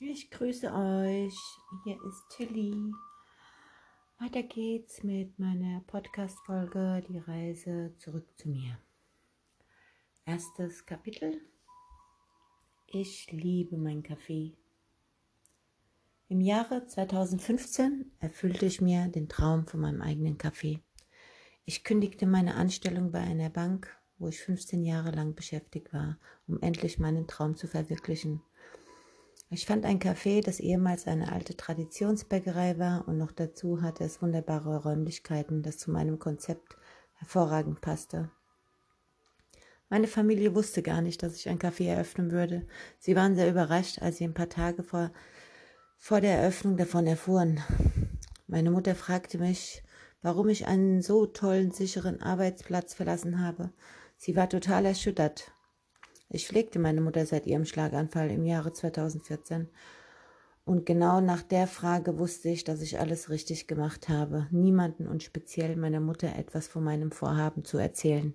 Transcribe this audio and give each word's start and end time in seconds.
Ich 0.00 0.28
grüße 0.28 0.72
euch. 0.72 1.38
Hier 1.84 1.96
ist 2.04 2.28
Tilly. 2.30 2.92
Weiter 4.18 4.42
geht's 4.42 5.04
mit 5.04 5.38
meiner 5.38 5.82
Podcast-Folge 5.86 7.04
Die 7.08 7.18
Reise 7.18 7.94
zurück 7.98 8.26
zu 8.36 8.48
mir. 8.48 8.76
Erstes 10.26 10.84
Kapitel. 10.84 11.40
Ich 12.88 13.30
liebe 13.30 13.76
mein 13.76 14.02
Kaffee. 14.02 14.56
Im 16.26 16.40
Jahre 16.40 16.84
2015 16.86 18.10
erfüllte 18.18 18.66
ich 18.66 18.80
mir 18.80 19.06
den 19.06 19.28
Traum 19.28 19.68
von 19.68 19.78
meinem 19.78 20.02
eigenen 20.02 20.38
Kaffee. 20.38 20.80
Ich 21.66 21.84
kündigte 21.84 22.26
meine 22.26 22.56
Anstellung 22.56 23.12
bei 23.12 23.20
einer 23.20 23.48
Bank, 23.48 23.96
wo 24.18 24.26
ich 24.26 24.40
15 24.40 24.82
Jahre 24.82 25.12
lang 25.12 25.36
beschäftigt 25.36 25.92
war, 25.92 26.18
um 26.48 26.60
endlich 26.60 26.98
meinen 26.98 27.28
Traum 27.28 27.54
zu 27.54 27.68
verwirklichen– 27.68 28.42
ich 29.54 29.66
fand 29.66 29.84
ein 29.86 30.00
Café, 30.00 30.44
das 30.44 30.58
ehemals 30.58 31.06
eine 31.06 31.30
alte 31.30 31.56
Traditionsbäckerei 31.56 32.76
war 32.76 33.06
und 33.06 33.18
noch 33.18 33.30
dazu 33.30 33.82
hatte 33.82 34.02
es 34.02 34.20
wunderbare 34.20 34.82
Räumlichkeiten, 34.82 35.62
das 35.62 35.78
zu 35.78 35.92
meinem 35.92 36.18
Konzept 36.18 36.76
hervorragend 37.14 37.80
passte. 37.80 38.32
Meine 39.88 40.08
Familie 40.08 40.56
wusste 40.56 40.82
gar 40.82 41.02
nicht, 41.02 41.22
dass 41.22 41.36
ich 41.36 41.48
ein 41.48 41.60
Café 41.60 41.86
eröffnen 41.86 42.32
würde. 42.32 42.66
Sie 42.98 43.14
waren 43.14 43.36
sehr 43.36 43.48
überrascht, 43.48 44.02
als 44.02 44.16
sie 44.16 44.24
ein 44.24 44.34
paar 44.34 44.48
Tage 44.48 44.82
vor, 44.82 45.12
vor 45.98 46.20
der 46.20 46.36
Eröffnung 46.36 46.76
davon 46.76 47.06
erfuhren. 47.06 47.60
Meine 48.48 48.72
Mutter 48.72 48.96
fragte 48.96 49.38
mich, 49.38 49.84
warum 50.20 50.48
ich 50.48 50.66
einen 50.66 51.00
so 51.00 51.26
tollen, 51.26 51.70
sicheren 51.70 52.20
Arbeitsplatz 52.20 52.94
verlassen 52.94 53.40
habe. 53.40 53.72
Sie 54.16 54.34
war 54.34 54.48
total 54.48 54.84
erschüttert. 54.84 55.53
Ich 56.28 56.48
pflegte 56.48 56.78
meine 56.78 57.00
Mutter 57.00 57.26
seit 57.26 57.46
ihrem 57.46 57.64
Schlaganfall 57.64 58.30
im 58.30 58.44
Jahre 58.44 58.72
2014. 58.72 59.68
Und 60.64 60.86
genau 60.86 61.20
nach 61.20 61.42
der 61.42 61.66
Frage 61.66 62.18
wusste 62.18 62.48
ich, 62.48 62.64
dass 62.64 62.80
ich 62.80 62.98
alles 62.98 63.28
richtig 63.28 63.66
gemacht 63.66 64.08
habe, 64.08 64.46
niemanden 64.50 65.06
und 65.06 65.22
speziell 65.22 65.76
meiner 65.76 66.00
Mutter 66.00 66.34
etwas 66.36 66.68
von 66.68 66.82
meinem 66.82 67.12
Vorhaben 67.12 67.64
zu 67.64 67.76
erzählen. 67.76 68.34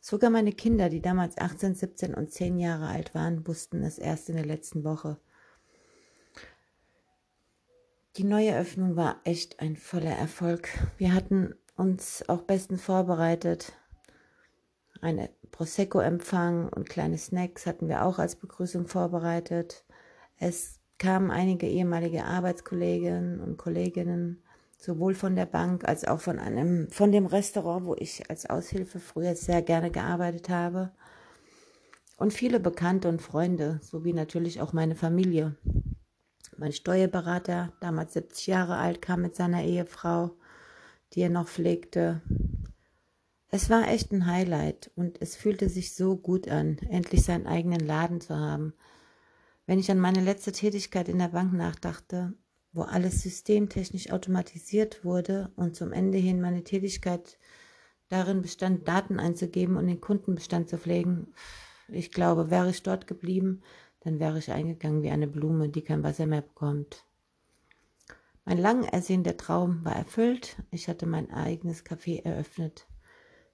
Sogar 0.00 0.28
meine 0.28 0.52
Kinder, 0.52 0.90
die 0.90 1.00
damals 1.00 1.38
18, 1.38 1.74
17 1.74 2.14
und 2.14 2.30
10 2.30 2.58
Jahre 2.58 2.88
alt 2.88 3.14
waren, 3.14 3.46
wussten 3.46 3.82
es 3.82 3.98
erst 3.98 4.28
in 4.28 4.36
der 4.36 4.44
letzten 4.44 4.84
Woche. 4.84 5.16
Die 8.16 8.24
neue 8.24 8.56
Öffnung 8.56 8.96
war 8.96 9.20
echt 9.24 9.60
ein 9.60 9.76
voller 9.76 10.14
Erfolg. 10.14 10.68
Wir 10.98 11.14
hatten 11.14 11.54
uns 11.76 12.28
auch 12.28 12.42
bestens 12.42 12.82
vorbereitet. 12.82 13.72
Eine 15.04 15.28
Prosecco-Empfang 15.50 16.70
und 16.70 16.88
kleine 16.88 17.18
Snacks 17.18 17.66
hatten 17.66 17.88
wir 17.88 18.06
auch 18.06 18.18
als 18.18 18.36
Begrüßung 18.36 18.86
vorbereitet. 18.86 19.84
Es 20.38 20.80
kamen 20.96 21.30
einige 21.30 21.66
ehemalige 21.66 22.24
Arbeitskolleginnen 22.24 23.38
und 23.42 23.58
Kolleginnen, 23.58 24.42
sowohl 24.78 25.14
von 25.14 25.36
der 25.36 25.44
Bank 25.44 25.86
als 25.86 26.06
auch 26.06 26.20
von 26.20 26.38
einem, 26.38 26.88
von 26.88 27.12
dem 27.12 27.26
Restaurant, 27.26 27.84
wo 27.84 27.94
ich 27.98 28.30
als 28.30 28.48
Aushilfe 28.48 28.98
früher 28.98 29.36
sehr 29.36 29.60
gerne 29.60 29.90
gearbeitet 29.90 30.48
habe. 30.48 30.90
Und 32.16 32.32
viele 32.32 32.58
Bekannte 32.58 33.10
und 33.10 33.20
Freunde, 33.20 33.80
sowie 33.82 34.14
natürlich 34.14 34.62
auch 34.62 34.72
meine 34.72 34.94
Familie. 34.94 35.54
Mein 36.56 36.72
Steuerberater, 36.72 37.74
damals 37.78 38.14
70 38.14 38.46
Jahre 38.46 38.78
alt, 38.78 39.02
kam 39.02 39.20
mit 39.20 39.36
seiner 39.36 39.64
Ehefrau, 39.64 40.30
die 41.12 41.20
er 41.20 41.28
noch 41.28 41.46
pflegte. 41.46 42.22
Es 43.56 43.70
war 43.70 43.86
echt 43.86 44.10
ein 44.10 44.26
Highlight 44.26 44.90
und 44.96 45.22
es 45.22 45.36
fühlte 45.36 45.68
sich 45.68 45.94
so 45.94 46.16
gut 46.16 46.48
an, 46.48 46.76
endlich 46.90 47.22
seinen 47.22 47.46
eigenen 47.46 47.78
Laden 47.78 48.20
zu 48.20 48.34
haben. 48.34 48.74
Wenn 49.64 49.78
ich 49.78 49.92
an 49.92 50.00
meine 50.00 50.22
letzte 50.22 50.50
Tätigkeit 50.50 51.08
in 51.08 51.20
der 51.20 51.28
Bank 51.28 51.52
nachdachte, 51.52 52.34
wo 52.72 52.82
alles 52.82 53.22
systemtechnisch 53.22 54.10
automatisiert 54.10 55.04
wurde 55.04 55.52
und 55.54 55.76
zum 55.76 55.92
Ende 55.92 56.18
hin 56.18 56.40
meine 56.40 56.64
Tätigkeit 56.64 57.38
darin 58.08 58.42
bestand, 58.42 58.88
Daten 58.88 59.20
einzugeben 59.20 59.76
und 59.76 59.86
den 59.86 60.00
Kundenbestand 60.00 60.68
zu 60.68 60.76
pflegen, 60.76 61.28
ich 61.86 62.10
glaube, 62.10 62.50
wäre 62.50 62.70
ich 62.70 62.82
dort 62.82 63.06
geblieben, 63.06 63.62
dann 64.00 64.18
wäre 64.18 64.40
ich 64.40 64.50
eingegangen 64.50 65.04
wie 65.04 65.12
eine 65.12 65.28
Blume, 65.28 65.68
die 65.68 65.82
kein 65.82 66.02
Wasser 66.02 66.26
mehr 66.26 66.42
bekommt. 66.42 67.04
Mein 68.44 68.58
lang 68.58 68.82
ersehnter 68.82 69.36
Traum 69.36 69.84
war 69.84 69.94
erfüllt. 69.94 70.56
Ich 70.72 70.88
hatte 70.88 71.06
mein 71.06 71.30
eigenes 71.30 71.86
Café 71.86 72.20
eröffnet. 72.24 72.88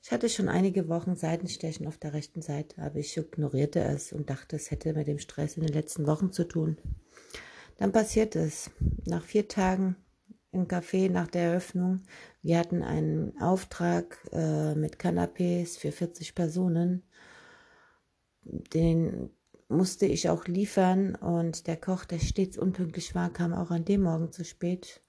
Ich 0.02 0.12
hatte 0.12 0.28
schon 0.28 0.48
einige 0.48 0.88
Wochen 0.88 1.14
Seitenstechen 1.14 1.86
auf 1.86 1.98
der 1.98 2.14
rechten 2.14 2.40
Seite, 2.40 2.80
aber 2.80 2.96
ich 2.96 3.16
ignorierte 3.16 3.80
es 3.80 4.12
und 4.12 4.30
dachte, 4.30 4.56
es 4.56 4.70
hätte 4.70 4.94
mit 4.94 5.06
dem 5.06 5.18
Stress 5.18 5.56
in 5.56 5.62
den 5.62 5.74
letzten 5.74 6.06
Wochen 6.06 6.32
zu 6.32 6.44
tun. 6.44 6.78
Dann 7.76 7.92
passierte 7.92 8.40
es. 8.40 8.70
Nach 9.04 9.22
vier 9.22 9.46
Tagen 9.48 9.96
im 10.52 10.66
Café 10.66 11.10
nach 11.10 11.28
der 11.28 11.42
Eröffnung, 11.42 12.02
wir 12.42 12.58
hatten 12.58 12.82
einen 12.82 13.40
Auftrag 13.40 14.18
äh, 14.32 14.74
mit 14.74 14.96
Canapés 14.96 15.78
für 15.78 15.92
40 15.92 16.34
Personen. 16.34 17.04
Den 18.42 19.30
musste 19.68 20.06
ich 20.06 20.28
auch 20.28 20.46
liefern 20.46 21.14
und 21.14 21.66
der 21.66 21.76
Koch, 21.76 22.04
der 22.04 22.18
stets 22.18 22.58
unpünktlich 22.58 23.14
war, 23.14 23.32
kam 23.32 23.52
auch 23.52 23.70
an 23.70 23.84
dem 23.84 24.02
Morgen 24.02 24.32
zu 24.32 24.44
spät. 24.44 25.02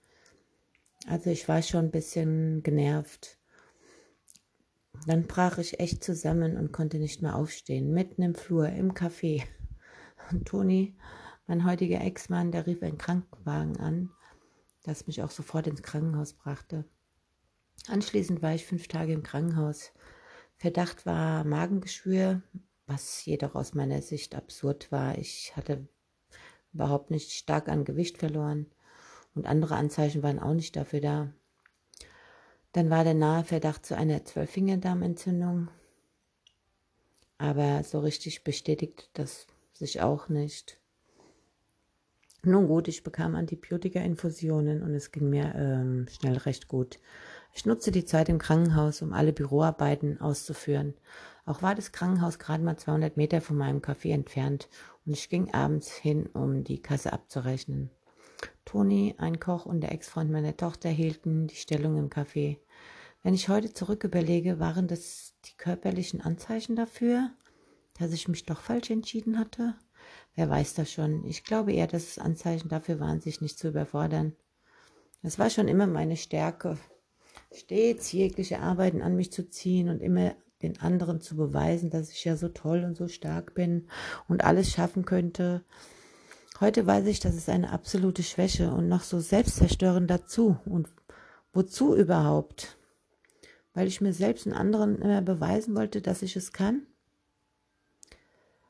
Also 1.07 1.31
ich 1.31 1.47
war 1.47 1.63
schon 1.63 1.85
ein 1.85 1.91
bisschen 1.91 2.61
genervt. 2.61 3.40
Dann 5.07 5.23
brach 5.23 5.57
ich 5.57 5.79
echt 5.79 6.03
zusammen 6.03 6.57
und 6.57 6.71
konnte 6.71 6.99
nicht 6.99 7.21
mehr 7.21 7.35
aufstehen, 7.35 7.91
mitten 7.91 8.21
im 8.21 8.35
Flur, 8.35 8.69
im 8.69 8.93
Café. 8.93 9.43
Und 10.31 10.47
Toni, 10.47 10.95
mein 11.47 11.65
heutiger 11.65 12.01
Ex-Mann, 12.01 12.51
der 12.51 12.67
rief 12.67 12.83
einen 12.83 12.97
Krankenwagen 12.97 13.77
an, 13.77 14.11
das 14.83 15.07
mich 15.07 15.23
auch 15.23 15.31
sofort 15.31 15.67
ins 15.67 15.81
Krankenhaus 15.81 16.33
brachte. 16.33 16.85
Anschließend 17.87 18.41
war 18.41 18.53
ich 18.53 18.65
fünf 18.65 18.87
Tage 18.87 19.13
im 19.13 19.23
Krankenhaus. 19.23 19.91
Verdacht 20.57 21.05
war 21.07 21.43
Magengeschwür, 21.43 22.43
was 22.85 23.25
jedoch 23.25 23.55
aus 23.55 23.73
meiner 23.73 24.01
Sicht 24.01 24.35
absurd 24.35 24.91
war. 24.91 25.17
Ich 25.17 25.55
hatte 25.55 25.87
überhaupt 26.73 27.09
nicht 27.09 27.31
stark 27.31 27.67
an 27.69 27.85
Gewicht 27.85 28.19
verloren 28.19 28.67
und 29.33 29.47
andere 29.47 29.75
Anzeichen 29.75 30.21
waren 30.23 30.39
auch 30.39 30.53
nicht 30.53 30.75
dafür 30.75 31.01
da. 31.01 31.33
Dann 32.73 32.89
war 32.89 33.03
der 33.03 33.13
nahe 33.13 33.43
Verdacht 33.43 33.85
zu 33.85 33.95
einer 33.95 34.23
Zwölffingerdarmentzündung. 34.23 35.69
Aber 37.37 37.83
so 37.83 37.99
richtig 37.99 38.43
bestätigt 38.43 39.09
das 39.13 39.47
sich 39.73 40.01
auch 40.01 40.29
nicht. 40.29 40.79
Nun 42.43 42.67
gut, 42.67 42.87
ich 42.87 43.03
bekam 43.03 43.35
Antibiotika-Infusionen 43.35 44.81
und 44.81 44.95
es 44.95 45.11
ging 45.11 45.29
mir 45.29 45.53
ähm, 45.55 46.07
schnell 46.09 46.37
recht 46.37 46.67
gut. 46.67 46.99
Ich 47.53 47.65
nutzte 47.65 47.91
die 47.91 48.05
Zeit 48.05 48.29
im 48.29 48.39
Krankenhaus, 48.39 49.01
um 49.01 49.13
alle 49.13 49.33
Büroarbeiten 49.33 50.19
auszuführen. 50.21 50.95
Auch 51.45 51.61
war 51.61 51.75
das 51.75 51.91
Krankenhaus 51.91 52.39
gerade 52.39 52.63
mal 52.63 52.77
200 52.77 53.17
Meter 53.17 53.41
von 53.41 53.57
meinem 53.57 53.79
Café 53.79 54.13
entfernt 54.13 54.69
und 55.05 55.13
ich 55.13 55.29
ging 55.29 55.53
abends 55.53 55.91
hin, 55.91 56.27
um 56.33 56.63
die 56.63 56.81
Kasse 56.81 57.13
abzurechnen. 57.13 57.91
Toni, 58.65 59.15
ein 59.17 59.39
Koch 59.39 59.65
und 59.65 59.81
der 59.81 59.91
Ex-Freund 59.91 60.31
meiner 60.31 60.55
Tochter 60.55 60.89
hielten 60.89 61.47
die 61.47 61.55
Stellung 61.55 61.97
im 61.97 62.09
Café. 62.09 62.57
Wenn 63.23 63.33
ich 63.33 63.49
heute 63.49 63.73
zurück 63.73 64.03
überlege, 64.03 64.59
waren 64.59 64.87
das 64.87 65.33
die 65.45 65.55
körperlichen 65.57 66.21
Anzeichen 66.21 66.75
dafür, 66.75 67.31
dass 67.99 68.13
ich 68.13 68.27
mich 68.27 68.45
doch 68.45 68.61
falsch 68.61 68.89
entschieden 68.89 69.37
hatte? 69.37 69.75
Wer 70.35 70.49
weiß 70.49 70.73
das 70.75 70.91
schon. 70.91 71.25
Ich 71.25 71.43
glaube 71.43 71.73
eher, 71.73 71.87
dass 71.87 72.03
es 72.07 72.19
Anzeichen 72.19 72.69
dafür 72.69 72.99
waren, 72.99 73.21
sich 73.21 73.41
nicht 73.41 73.59
zu 73.59 73.67
überfordern. 73.67 74.35
Es 75.21 75.37
war 75.37 75.49
schon 75.49 75.67
immer 75.67 75.85
meine 75.85 76.17
Stärke, 76.17 76.77
stets 77.53 78.11
jegliche 78.11 78.59
Arbeiten 78.59 79.01
an 79.01 79.15
mich 79.15 79.31
zu 79.31 79.49
ziehen 79.49 79.89
und 79.89 80.01
immer 80.01 80.35
den 80.61 80.79
anderen 80.79 81.21
zu 81.21 81.35
beweisen, 81.35 81.89
dass 81.89 82.11
ich 82.11 82.23
ja 82.25 82.35
so 82.35 82.49
toll 82.49 82.83
und 82.83 82.95
so 82.95 83.07
stark 83.07 83.53
bin 83.53 83.87
und 84.27 84.43
alles 84.43 84.71
schaffen 84.71 85.05
könnte. 85.05 85.63
Heute 86.61 86.85
weiß 86.85 87.07
ich, 87.07 87.19
das 87.19 87.33
ist 87.33 87.49
eine 87.49 87.71
absolute 87.71 88.21
Schwäche 88.21 88.71
und 88.71 88.87
noch 88.87 89.01
so 89.01 89.19
selbstzerstörend 89.19 90.11
dazu. 90.11 90.59
Und 90.65 90.89
wozu 91.53 91.95
überhaupt? 91.95 92.77
Weil 93.73 93.87
ich 93.87 93.99
mir 93.99 94.13
selbst 94.13 94.45
und 94.45 94.53
anderen 94.53 95.01
immer 95.01 95.23
beweisen 95.23 95.75
wollte, 95.75 96.03
dass 96.03 96.21
ich 96.21 96.35
es 96.35 96.53
kann? 96.53 96.83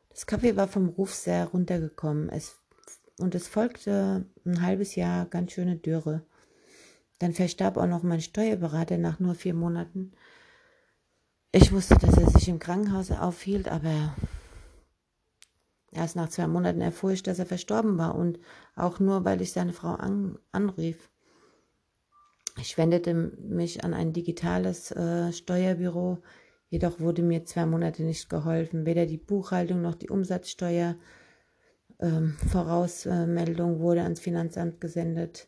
Das 0.07 0.25
Kaffee 0.25 0.55
war 0.55 0.69
vom 0.69 0.87
Ruf 0.87 1.13
sehr 1.13 1.47
runtergekommen. 1.47 2.29
Es, 2.29 2.61
und 3.19 3.35
es 3.35 3.49
folgte 3.49 4.25
ein 4.45 4.61
halbes 4.61 4.95
Jahr 4.95 5.25
ganz 5.25 5.51
schöne 5.51 5.75
Dürre. 5.75 6.23
Dann 7.19 7.33
verstarb 7.33 7.75
auch 7.75 7.87
noch 7.87 8.03
mein 8.03 8.21
Steuerberater 8.21 8.97
nach 8.97 9.19
nur 9.19 9.35
vier 9.35 9.53
Monaten. 9.53 10.13
Ich 11.51 11.73
wusste, 11.73 11.95
dass 11.95 12.17
er 12.17 12.29
sich 12.29 12.47
im 12.47 12.59
Krankenhaus 12.59 13.11
aufhielt, 13.11 13.67
aber 13.67 14.15
Erst 15.91 16.15
nach 16.15 16.29
zwei 16.29 16.47
Monaten 16.47 16.81
erfuhr 16.81 17.11
ich, 17.11 17.21
dass 17.21 17.39
er 17.39 17.45
verstorben 17.45 17.97
war 17.97 18.15
und 18.15 18.39
auch 18.75 18.99
nur, 18.99 19.25
weil 19.25 19.41
ich 19.41 19.51
seine 19.51 19.73
Frau 19.73 19.89
an, 19.89 20.39
anrief. 20.51 21.09
Ich 22.59 22.77
wendete 22.77 23.13
mich 23.13 23.83
an 23.83 23.93
ein 23.93 24.13
digitales 24.13 24.91
äh, 24.91 25.33
Steuerbüro, 25.33 26.19
jedoch 26.69 26.99
wurde 26.99 27.23
mir 27.23 27.45
zwei 27.45 27.65
Monate 27.65 28.03
nicht 28.03 28.29
geholfen. 28.29 28.85
Weder 28.85 29.05
die 29.05 29.17
Buchhaltung 29.17 29.81
noch 29.81 29.95
die 29.95 30.09
Umsatzsteuer 30.09 30.95
ähm, 31.99 32.37
wurde 32.41 34.03
ans 34.03 34.19
Finanzamt 34.19 34.79
gesendet. 34.79 35.47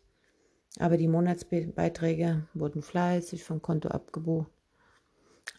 Aber 0.80 0.98
die 0.98 1.08
Monatsbeiträge 1.08 2.48
wurden 2.54 2.82
fleißig 2.82 3.44
vom 3.44 3.62
Konto 3.62 3.90
abgebucht. 3.90 4.52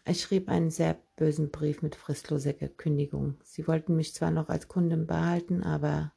Ich 0.05 0.21
schrieb 0.21 0.49
einen 0.49 0.69
sehr 0.69 0.97
bösen 1.15 1.49
Brief 1.49 1.81
mit 1.81 1.95
fristloser 1.95 2.53
Kündigung. 2.53 3.37
Sie 3.43 3.67
wollten 3.67 3.95
mich 3.95 4.13
zwar 4.13 4.31
noch 4.31 4.49
als 4.49 4.67
Kundin 4.67 5.07
behalten, 5.07 5.63
aber 5.63 6.13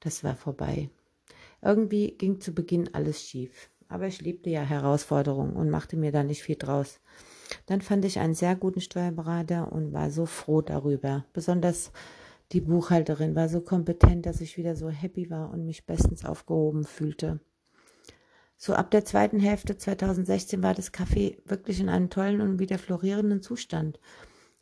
das 0.00 0.24
war 0.24 0.36
vorbei. 0.36 0.90
Irgendwie 1.62 2.16
ging 2.16 2.40
zu 2.40 2.52
Beginn 2.52 2.94
alles 2.94 3.22
schief. 3.22 3.70
Aber 3.88 4.06
ich 4.06 4.20
liebte 4.20 4.50
ja 4.50 4.62
Herausforderungen 4.62 5.54
und 5.54 5.70
machte 5.70 5.96
mir 5.96 6.12
da 6.12 6.22
nicht 6.22 6.42
viel 6.42 6.56
draus. 6.56 7.00
Dann 7.66 7.80
fand 7.80 8.04
ich 8.04 8.18
einen 8.18 8.34
sehr 8.34 8.56
guten 8.56 8.80
Steuerberater 8.80 9.70
und 9.70 9.92
war 9.92 10.10
so 10.10 10.26
froh 10.26 10.62
darüber. 10.62 11.24
Besonders 11.32 11.92
die 12.52 12.60
Buchhalterin 12.60 13.34
war 13.34 13.48
so 13.48 13.60
kompetent, 13.60 14.26
dass 14.26 14.40
ich 14.40 14.56
wieder 14.56 14.76
so 14.76 14.88
happy 14.88 15.30
war 15.30 15.50
und 15.50 15.64
mich 15.64 15.86
bestens 15.86 16.24
aufgehoben 16.24 16.84
fühlte. 16.84 17.40
So 18.64 18.72
ab 18.72 18.90
der 18.90 19.04
zweiten 19.04 19.40
Hälfte 19.40 19.76
2016 19.76 20.62
war 20.62 20.72
das 20.72 20.90
Café 20.90 21.36
wirklich 21.44 21.80
in 21.80 21.90
einem 21.90 22.08
tollen 22.08 22.40
und 22.40 22.58
wieder 22.58 22.78
florierenden 22.78 23.42
Zustand. 23.42 24.00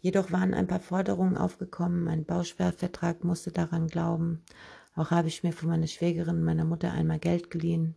Jedoch 0.00 0.32
waren 0.32 0.54
ein 0.54 0.66
paar 0.66 0.80
Forderungen 0.80 1.36
aufgekommen. 1.36 2.02
Mein 2.02 2.24
Bausperrvertrag 2.24 3.22
musste 3.22 3.52
daran 3.52 3.86
glauben. 3.86 4.42
Auch 4.96 5.12
habe 5.12 5.28
ich 5.28 5.44
mir 5.44 5.52
von 5.52 5.68
meiner 5.68 5.86
Schwägerin 5.86 6.42
meiner 6.42 6.64
Mutter 6.64 6.90
einmal 6.90 7.20
Geld 7.20 7.48
geliehen. 7.48 7.94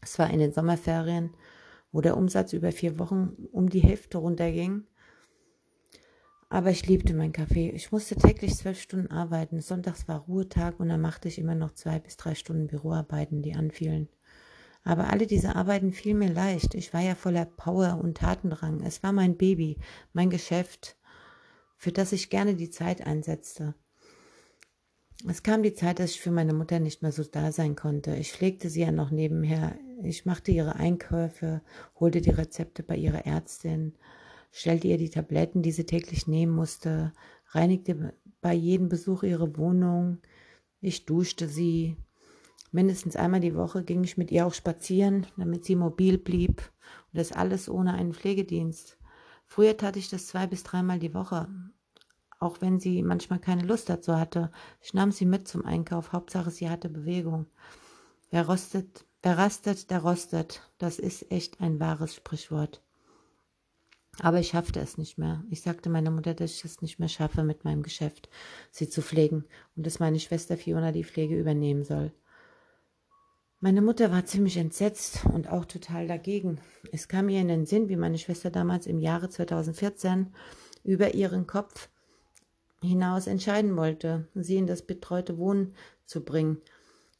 Es 0.00 0.18
war 0.18 0.30
in 0.30 0.38
den 0.38 0.54
Sommerferien, 0.54 1.34
wo 1.92 2.00
der 2.00 2.16
Umsatz 2.16 2.54
über 2.54 2.72
vier 2.72 2.98
Wochen 2.98 3.36
um 3.52 3.68
die 3.68 3.80
Hälfte 3.80 4.16
runterging. 4.16 4.84
Aber 6.48 6.70
ich 6.70 6.86
liebte 6.86 7.12
mein 7.12 7.34
Café. 7.34 7.70
Ich 7.74 7.92
musste 7.92 8.16
täglich 8.16 8.56
zwölf 8.56 8.80
Stunden 8.80 9.08
arbeiten. 9.08 9.60
Sonntags 9.60 10.08
war 10.08 10.20
Ruhetag 10.20 10.80
und 10.80 10.88
dann 10.88 11.02
machte 11.02 11.28
ich 11.28 11.38
immer 11.38 11.54
noch 11.54 11.72
zwei 11.72 11.98
bis 11.98 12.16
drei 12.16 12.34
Stunden 12.34 12.68
Büroarbeiten, 12.68 13.42
die 13.42 13.54
anfielen. 13.54 14.08
Aber 14.82 15.10
alle 15.10 15.26
diese 15.26 15.56
Arbeiten 15.56 15.92
fielen 15.92 16.18
mir 16.18 16.32
leicht. 16.32 16.74
Ich 16.74 16.94
war 16.94 17.00
ja 17.00 17.14
voller 17.14 17.44
Power 17.44 18.00
und 18.02 18.18
Tatendrang. 18.18 18.80
Es 18.82 19.02
war 19.02 19.12
mein 19.12 19.36
Baby, 19.36 19.78
mein 20.12 20.30
Geschäft, 20.30 20.96
für 21.76 21.92
das 21.92 22.12
ich 22.12 22.30
gerne 22.30 22.54
die 22.54 22.70
Zeit 22.70 23.06
einsetzte. 23.06 23.74
Es 25.28 25.42
kam 25.42 25.62
die 25.62 25.74
Zeit, 25.74 25.98
dass 25.98 26.12
ich 26.12 26.20
für 26.20 26.30
meine 26.30 26.54
Mutter 26.54 26.80
nicht 26.80 27.02
mehr 27.02 27.12
so 27.12 27.22
da 27.22 27.52
sein 27.52 27.76
konnte. 27.76 28.16
Ich 28.16 28.32
pflegte 28.32 28.70
sie 28.70 28.80
ja 28.80 28.90
noch 28.90 29.10
nebenher. 29.10 29.76
Ich 30.02 30.24
machte 30.24 30.50
ihre 30.50 30.76
Einkäufe, 30.76 31.60
holte 31.98 32.22
die 32.22 32.30
Rezepte 32.30 32.82
bei 32.82 32.96
ihrer 32.96 33.26
Ärztin, 33.26 33.94
stellte 34.50 34.88
ihr 34.88 34.96
die 34.96 35.10
Tabletten, 35.10 35.60
die 35.60 35.72
sie 35.72 35.84
täglich 35.84 36.26
nehmen 36.26 36.54
musste, 36.54 37.12
reinigte 37.48 38.14
bei 38.40 38.54
jedem 38.54 38.88
Besuch 38.88 39.22
ihre 39.22 39.58
Wohnung. 39.58 40.18
Ich 40.80 41.04
duschte 41.04 41.48
sie, 41.48 41.96
Mindestens 42.72 43.16
einmal 43.16 43.40
die 43.40 43.56
Woche 43.56 43.82
ging 43.82 44.04
ich 44.04 44.16
mit 44.16 44.30
ihr 44.30 44.46
auch 44.46 44.54
spazieren, 44.54 45.26
damit 45.36 45.64
sie 45.64 45.76
mobil 45.76 46.18
blieb. 46.18 46.62
Und 47.12 47.18
das 47.18 47.32
alles 47.32 47.68
ohne 47.68 47.94
einen 47.94 48.14
Pflegedienst. 48.14 48.96
Früher 49.44 49.76
tat 49.76 49.96
ich 49.96 50.08
das 50.08 50.28
zwei 50.28 50.46
bis 50.46 50.62
dreimal 50.62 51.00
die 51.00 51.14
Woche. 51.14 51.48
Auch 52.38 52.60
wenn 52.60 52.78
sie 52.78 53.02
manchmal 53.02 53.40
keine 53.40 53.64
Lust 53.64 53.88
dazu 53.88 54.16
hatte. 54.16 54.50
Ich 54.80 54.94
nahm 54.94 55.10
sie 55.10 55.26
mit 55.26 55.48
zum 55.48 55.64
Einkauf. 55.64 56.12
Hauptsache, 56.12 56.50
sie 56.50 56.70
hatte 56.70 56.88
Bewegung. 56.88 57.46
Wer 58.30 58.46
rostet, 58.46 59.04
wer 59.22 59.36
rastet, 59.36 59.90
der 59.90 59.98
rostet. 60.00 60.62
Das 60.78 60.98
ist 60.98 61.30
echt 61.32 61.60
ein 61.60 61.80
wahres 61.80 62.14
Sprichwort. 62.14 62.82
Aber 64.22 64.38
ich 64.38 64.48
schaffte 64.48 64.80
es 64.80 64.98
nicht 64.98 65.18
mehr. 65.18 65.42
Ich 65.50 65.62
sagte 65.62 65.90
meiner 65.90 66.10
Mutter, 66.10 66.34
dass 66.34 66.52
ich 66.52 66.64
es 66.64 66.82
nicht 66.82 66.98
mehr 66.98 67.08
schaffe 67.08 67.42
mit 67.42 67.64
meinem 67.64 67.82
Geschäft, 67.82 68.28
sie 68.70 68.88
zu 68.88 69.02
pflegen 69.02 69.44
und 69.76 69.86
dass 69.86 69.98
meine 69.98 70.20
Schwester 70.20 70.56
Fiona 70.56 70.92
die 70.92 71.04
Pflege 71.04 71.38
übernehmen 71.38 71.84
soll. 71.84 72.12
Meine 73.62 73.82
Mutter 73.82 74.10
war 74.10 74.24
ziemlich 74.24 74.56
entsetzt 74.56 75.26
und 75.34 75.50
auch 75.50 75.66
total 75.66 76.08
dagegen. 76.08 76.58
Es 76.92 77.08
kam 77.08 77.28
ihr 77.28 77.42
in 77.42 77.48
den 77.48 77.66
Sinn, 77.66 77.90
wie 77.90 77.96
meine 77.96 78.16
Schwester 78.16 78.50
damals 78.50 78.86
im 78.86 79.00
Jahre 79.00 79.28
2014 79.28 80.28
über 80.82 81.12
ihren 81.12 81.46
Kopf 81.46 81.90
hinaus 82.80 83.26
entscheiden 83.26 83.76
wollte, 83.76 84.26
sie 84.34 84.56
in 84.56 84.66
das 84.66 84.80
betreute 84.80 85.36
Wohnen 85.36 85.74
zu 86.06 86.24
bringen, 86.24 86.62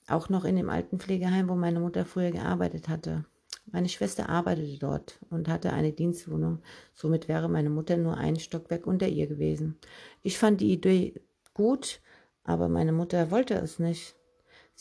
auch 0.09 0.31
noch 0.31 0.47
in 0.47 0.57
dem 0.57 0.71
alten 0.71 0.99
Pflegeheim, 0.99 1.51
wo 1.51 1.57
meine 1.57 1.79
Mutter 1.79 2.07
früher 2.07 2.31
gearbeitet 2.31 2.89
hatte. 2.89 3.27
Meine 3.71 3.91
Schwester 3.91 4.31
arbeitete 4.31 4.79
dort 4.79 5.19
und 5.29 5.47
hatte 5.47 5.75
eine 5.75 5.93
Dienstwohnung, 5.93 6.63
somit 6.95 7.29
wäre 7.29 7.51
meine 7.51 7.69
Mutter 7.69 7.99
nur 7.99 8.17
ein 8.17 8.37
Stockwerk 8.41 8.87
unter 8.87 9.09
ihr 9.09 9.27
gewesen. 9.27 9.79
Ich 10.23 10.39
fand 10.39 10.63
die 10.63 10.73
Idee 10.73 11.21
gut, 11.53 12.01
aber 12.45 12.71
meine 12.71 12.93
Mutter 12.93 13.31
wollte 13.31 13.57
es 13.57 13.79
nicht. 13.79 14.17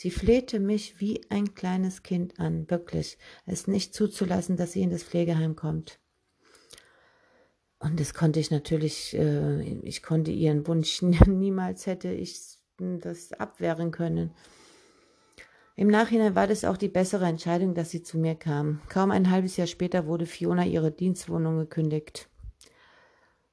Sie 0.01 0.12
flehte 0.12 0.62
mich 0.62 1.01
wie 1.01 1.30
ein 1.30 1.56
kleines 1.56 2.04
Kind 2.04 2.40
an, 2.40 2.69
wirklich, 2.69 3.18
es 3.46 3.68
nicht 3.68 3.94
zuzulassen, 3.94 4.56
dass 4.56 4.72
sie 4.72 4.81
in 4.81 4.92
das 4.92 5.04
Pflegeheim 5.04 5.57
kommt. 5.57 6.00
Und 7.80 8.00
das 8.00 8.13
konnte 8.13 8.40
ich 8.40 8.50
natürlich, 8.50 9.13
äh, 9.18 9.62
ich 9.62 10.01
konnte 10.01 10.31
ihren 10.31 10.66
Wunsch 10.68 11.01
niemals 11.28 11.86
hätte 11.86 12.13
ich 12.13 12.40
das 12.78 13.34
abwehren 13.34 13.92
können. 13.92 14.31
Im 15.75 15.90
Nachhinein 15.90 16.34
war 16.34 16.48
das 16.48 16.63
auch 16.63 16.78
die 16.78 16.88
bessere 16.88 17.25
Entscheidung, 17.25 17.74
dass 17.74 17.90
sie 17.90 18.01
zu 18.01 18.18
mir 18.18 18.36
kam. 18.36 18.80
Kaum 18.88 19.12
ein 19.12 19.30
halbes 19.30 19.57
Jahr 19.57 19.68
später 19.68 20.07
wurde 20.07 20.25
Fiona 20.25 20.63
ihre 20.63 20.94
Dienstwohnung 20.94 21.57
gekündigt. 21.57 22.30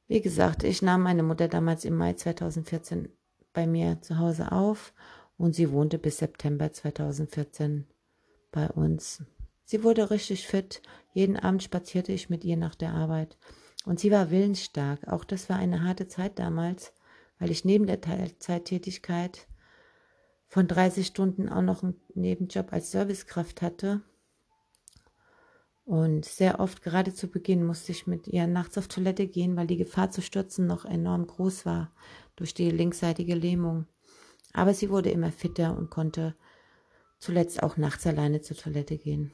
Wie 0.06 0.20
gesagt, 0.20 0.62
ich 0.62 0.80
nahm 0.80 1.02
meine 1.02 1.24
Mutter 1.24 1.48
damals 1.48 1.84
im 1.84 1.96
Mai 1.96 2.12
2014 2.12 3.08
bei 3.52 3.66
mir 3.66 4.00
zu 4.00 4.18
Hause 4.18 4.52
auf 4.52 4.92
und 5.38 5.54
sie 5.54 5.70
wohnte 5.70 5.98
bis 5.98 6.18
September 6.18 6.72
2014 6.72 7.86
bei 8.52 8.68
uns. 8.68 9.22
Sie 9.64 9.82
wurde 9.82 10.10
richtig 10.10 10.46
fit. 10.46 10.80
Jeden 11.12 11.36
Abend 11.36 11.62
spazierte 11.62 12.12
ich 12.12 12.30
mit 12.30 12.44
ihr 12.44 12.56
nach 12.56 12.74
der 12.74 12.92
Arbeit. 12.92 13.36
Und 13.84 14.00
sie 14.00 14.10
war 14.10 14.30
willensstark. 14.30 15.08
Auch 15.08 15.24
das 15.24 15.48
war 15.48 15.56
eine 15.56 15.82
harte 15.82 16.08
Zeit 16.08 16.38
damals, 16.38 16.92
weil 17.38 17.50
ich 17.50 17.64
neben 17.64 17.86
der 17.86 18.00
Teilzeittätigkeit 18.00 19.46
von 20.48 20.68
30 20.68 21.06
Stunden 21.06 21.48
auch 21.48 21.62
noch 21.62 21.82
einen 21.82 22.00
Nebenjob 22.14 22.72
als 22.72 22.90
Servicekraft 22.92 23.62
hatte. 23.62 24.02
Und 25.84 26.24
sehr 26.24 26.58
oft, 26.58 26.82
gerade 26.82 27.14
zu 27.14 27.28
Beginn, 27.28 27.64
musste 27.64 27.92
ich 27.92 28.06
mit 28.06 28.26
ihr 28.26 28.46
nachts 28.46 28.76
auf 28.76 28.88
Toilette 28.88 29.28
gehen, 29.28 29.56
weil 29.56 29.68
die 29.68 29.76
Gefahr 29.76 30.10
zu 30.10 30.22
stürzen 30.22 30.66
noch 30.66 30.84
enorm 30.84 31.26
groß 31.26 31.66
war 31.66 31.92
durch 32.34 32.54
die 32.54 32.70
linksseitige 32.70 33.34
Lähmung. 33.34 33.86
Aber 34.56 34.72
sie 34.72 34.88
wurde 34.88 35.10
immer 35.10 35.30
fitter 35.30 35.76
und 35.76 35.90
konnte 35.90 36.34
zuletzt 37.18 37.62
auch 37.62 37.76
nachts 37.76 38.06
alleine 38.06 38.40
zur 38.40 38.56
Toilette 38.56 38.96
gehen. 38.96 39.30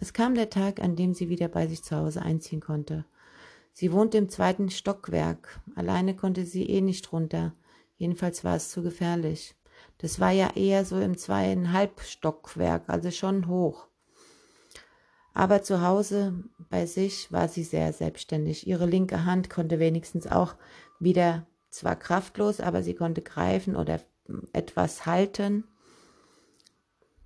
Es 0.00 0.14
kam 0.14 0.34
der 0.34 0.48
Tag, 0.48 0.80
an 0.80 0.96
dem 0.96 1.12
sie 1.12 1.28
wieder 1.28 1.48
bei 1.48 1.66
sich 1.66 1.84
zu 1.84 1.94
Hause 1.96 2.22
einziehen 2.22 2.60
konnte. 2.60 3.04
Sie 3.74 3.92
wohnte 3.92 4.16
im 4.16 4.30
zweiten 4.30 4.70
Stockwerk. 4.70 5.60
Alleine 5.76 6.16
konnte 6.16 6.46
sie 6.46 6.64
eh 6.64 6.80
nicht 6.80 7.12
runter. 7.12 7.52
Jedenfalls 7.98 8.42
war 8.42 8.56
es 8.56 8.70
zu 8.70 8.82
gefährlich. 8.82 9.54
Das 9.98 10.18
war 10.18 10.30
ja 10.30 10.52
eher 10.54 10.86
so 10.86 10.98
im 10.98 11.18
zweieinhalb 11.18 12.00
Stockwerk, 12.00 12.84
also 12.86 13.10
schon 13.10 13.48
hoch. 13.48 13.86
Aber 15.34 15.62
zu 15.62 15.82
Hause 15.82 16.42
bei 16.70 16.86
sich 16.86 17.30
war 17.30 17.48
sie 17.48 17.64
sehr 17.64 17.92
selbstständig. 17.92 18.66
Ihre 18.66 18.86
linke 18.86 19.26
Hand 19.26 19.50
konnte 19.50 19.78
wenigstens 19.78 20.26
auch 20.26 20.54
wieder 21.00 21.46
zwar 21.68 21.96
kraftlos, 21.96 22.60
aber 22.60 22.82
sie 22.82 22.94
konnte 22.94 23.20
greifen 23.20 23.76
oder 23.76 24.00
etwas 24.52 25.06
halten. 25.06 25.64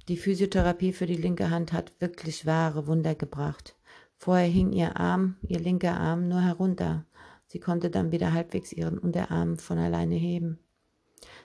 Die 0.08 0.16
Physiotherapie 0.16 0.92
für 0.92 1.06
die 1.06 1.16
linke 1.16 1.50
Hand 1.50 1.72
hat 1.72 1.92
wirklich 2.00 2.46
wahre 2.46 2.86
Wunder 2.86 3.14
gebracht. 3.14 3.76
Vorher 4.16 4.48
hing 4.48 4.72
ihr 4.72 4.96
Arm, 4.96 5.36
ihr 5.42 5.60
linker 5.60 5.98
Arm, 5.98 6.28
nur 6.28 6.40
herunter. 6.40 7.06
Sie 7.46 7.60
konnte 7.60 7.90
dann 7.90 8.10
wieder 8.10 8.32
halbwegs 8.32 8.72
ihren 8.72 8.98
Unterarm 8.98 9.58
von 9.58 9.78
alleine 9.78 10.16
heben. 10.16 10.58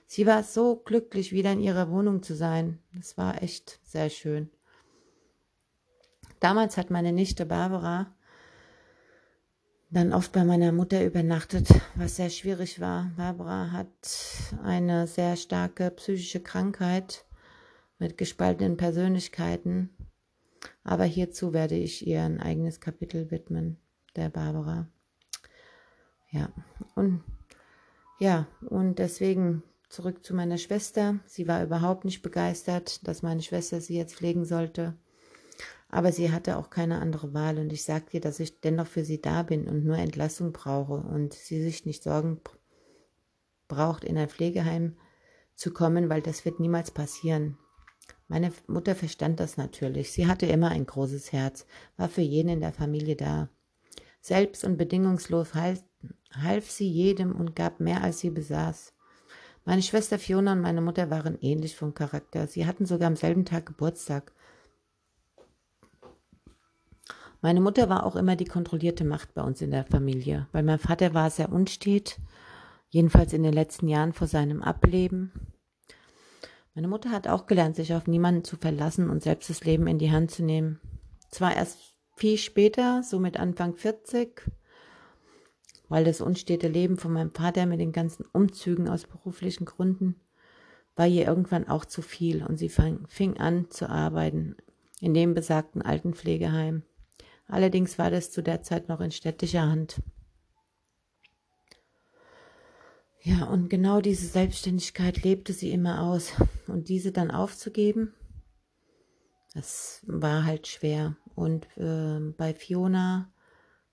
Sie 0.05 0.25
war 0.25 0.43
so 0.43 0.75
glücklich, 0.77 1.31
wieder 1.31 1.51
in 1.51 1.61
ihrer 1.61 1.89
Wohnung 1.89 2.23
zu 2.23 2.35
sein. 2.35 2.79
Es 2.99 3.17
war 3.17 3.41
echt 3.41 3.79
sehr 3.83 4.09
schön. 4.09 4.49
Damals 6.39 6.77
hat 6.77 6.89
meine 6.89 7.13
Nichte 7.13 7.45
Barbara 7.45 8.15
dann 9.93 10.11
oft 10.11 10.31
bei 10.31 10.43
meiner 10.43 10.71
Mutter 10.71 11.05
übernachtet, 11.05 11.67
was 11.95 12.15
sehr 12.15 12.31
schwierig 12.31 12.79
war. 12.79 13.11
Barbara 13.15 13.71
hat 13.71 13.87
eine 14.63 15.05
sehr 15.05 15.35
starke 15.35 15.91
psychische 15.91 16.39
Krankheit 16.39 17.25
mit 17.99 18.17
gespaltenen 18.17 18.75
Persönlichkeiten. 18.75 19.91
Aber 20.83 21.03
hierzu 21.03 21.53
werde 21.53 21.75
ich 21.75 22.07
ihr 22.07 22.23
ein 22.23 22.39
eigenes 22.39 22.79
Kapitel 22.79 23.29
widmen, 23.29 23.77
der 24.15 24.29
Barbara. 24.29 24.87
Ja, 26.31 26.51
und 26.95 27.23
ja, 28.19 28.47
und 28.69 28.97
deswegen 28.97 29.61
zurück 29.89 30.25
zu 30.25 30.33
meiner 30.33 30.57
Schwester. 30.57 31.19
Sie 31.27 31.47
war 31.47 31.63
überhaupt 31.63 32.03
nicht 32.03 32.23
begeistert, 32.23 33.07
dass 33.07 33.21
meine 33.21 33.43
Schwester 33.43 33.79
sie 33.79 33.95
jetzt 33.95 34.15
pflegen 34.15 34.43
sollte. 34.43 34.95
Aber 35.93 36.11
sie 36.11 36.31
hatte 36.31 36.57
auch 36.57 36.71
keine 36.71 36.99
andere 36.99 37.35
Wahl 37.35 37.59
und 37.59 37.71
ich 37.71 37.83
sagte 37.83 38.17
ihr, 38.17 38.21
dass 38.21 38.39
ich 38.39 38.59
dennoch 38.61 38.87
für 38.87 39.05
sie 39.05 39.21
da 39.21 39.43
bin 39.43 39.67
und 39.67 39.85
nur 39.85 39.95
Entlassung 39.95 40.51
brauche 40.51 40.95
und 40.95 41.33
sie 41.33 41.61
sich 41.61 41.85
nicht 41.85 42.01
Sorgen 42.01 42.41
braucht, 43.67 44.03
in 44.03 44.17
ein 44.17 44.27
Pflegeheim 44.27 44.97
zu 45.53 45.71
kommen, 45.71 46.09
weil 46.09 46.23
das 46.23 46.45
wird 46.45 46.59
niemals 46.59 46.89
passieren. 46.89 47.59
Meine 48.27 48.51
Mutter 48.65 48.95
verstand 48.95 49.39
das 49.39 49.55
natürlich. 49.55 50.11
Sie 50.11 50.25
hatte 50.25 50.47
immer 50.47 50.69
ein 50.69 50.87
großes 50.87 51.31
Herz, 51.31 51.67
war 51.95 52.09
für 52.09 52.21
jeden 52.21 52.49
in 52.49 52.61
der 52.61 52.73
Familie 52.73 53.15
da. 53.15 53.49
Selbst 54.19 54.63
und 54.63 54.77
bedingungslos 54.77 55.53
half, 55.53 55.83
half 56.31 56.71
sie 56.71 56.89
jedem 56.89 57.35
und 57.35 57.55
gab 57.55 57.79
mehr, 57.79 58.03
als 58.03 58.17
sie 58.17 58.31
besaß. 58.31 58.93
Meine 59.63 59.83
Schwester 59.83 60.17
Fiona 60.17 60.53
und 60.53 60.61
meine 60.61 60.81
Mutter 60.81 61.11
waren 61.11 61.37
ähnlich 61.39 61.75
vom 61.75 61.93
Charakter. 61.93 62.47
Sie 62.47 62.65
hatten 62.65 62.87
sogar 62.87 63.09
am 63.09 63.15
selben 63.15 63.45
Tag 63.45 63.67
Geburtstag. 63.67 64.33
Meine 67.43 67.59
Mutter 67.59 67.89
war 67.89 68.05
auch 68.05 68.15
immer 68.15 68.37
die 68.37 68.45
kontrollierte 68.45 69.03
Macht 69.03 69.33
bei 69.33 69.41
uns 69.41 69.61
in 69.61 69.69
der 69.69 69.83
Familie, 69.83 70.47
weil 70.53 70.63
mein 70.63 70.79
Vater 70.79 71.13
war 71.13 71.29
sehr 71.29 71.51
unstet, 71.51 72.17
jedenfalls 72.87 73.33
in 73.33 73.43
den 73.43 73.51
letzten 73.51 73.89
Jahren 73.89 74.13
vor 74.13 74.27
seinem 74.27 74.61
Ableben. 74.61 75.33
Meine 76.73 76.87
Mutter 76.87 77.11
hat 77.11 77.27
auch 77.27 77.45
gelernt, 77.45 77.75
sich 77.75 77.93
auf 77.93 78.07
niemanden 78.07 78.45
zu 78.45 78.55
verlassen 78.55 79.09
und 79.09 79.21
selbst 79.21 79.49
das 79.49 79.65
Leben 79.65 79.87
in 79.87 79.99
die 79.99 80.09
Hand 80.09 80.31
zu 80.31 80.41
nehmen. 80.41 80.79
Zwar 81.31 81.53
erst 81.53 81.79
viel 82.15 82.37
später, 82.37 83.03
so 83.03 83.19
mit 83.19 83.37
Anfang 83.37 83.75
40, 83.75 84.49
weil 85.89 86.05
das 86.05 86.21
unstete 86.21 86.69
Leben 86.69 86.95
von 86.95 87.11
meinem 87.11 87.33
Vater 87.33 87.65
mit 87.65 87.81
den 87.81 87.91
ganzen 87.91 88.25
Umzügen 88.31 88.87
aus 88.87 89.03
beruflichen 89.03 89.65
Gründen 89.65 90.15
war 90.95 91.07
ihr 91.07 91.27
irgendwann 91.27 91.67
auch 91.67 91.83
zu 91.83 92.01
viel 92.01 92.45
und 92.45 92.55
sie 92.55 92.69
fang, 92.69 93.05
fing 93.09 93.35
an 93.35 93.69
zu 93.69 93.89
arbeiten 93.89 94.55
in 95.01 95.13
dem 95.13 95.33
besagten 95.33 95.81
Altenpflegeheim. 95.81 96.83
Allerdings 97.47 97.97
war 97.99 98.09
das 98.09 98.31
zu 98.31 98.41
der 98.41 98.61
Zeit 98.61 98.89
noch 98.89 99.01
in 99.01 99.11
städtischer 99.11 99.61
Hand. 99.61 100.01
Ja, 103.21 103.45
und 103.45 103.69
genau 103.69 104.01
diese 104.01 104.27
Selbstständigkeit 104.27 105.23
lebte 105.23 105.53
sie 105.53 105.71
immer 105.71 106.01
aus. 106.01 106.33
Und 106.67 106.89
diese 106.89 107.11
dann 107.11 107.31
aufzugeben, 107.31 108.13
das 109.53 110.01
war 110.05 110.43
halt 110.43 110.67
schwer. 110.67 111.15
Und 111.35 111.65
äh, 111.77 112.19
bei 112.37 112.53
Fiona 112.53 113.31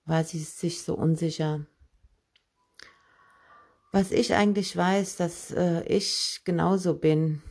war 0.04 0.24
sie 0.24 0.38
sich 0.38 0.82
so 0.82 0.94
unsicher. 0.96 1.66
Was 3.92 4.10
ich 4.10 4.34
eigentlich 4.34 4.76
weiß, 4.76 5.16
dass 5.16 5.50
äh, 5.52 5.82
ich 5.84 6.40
genauso 6.44 6.94
bin, 6.94 7.42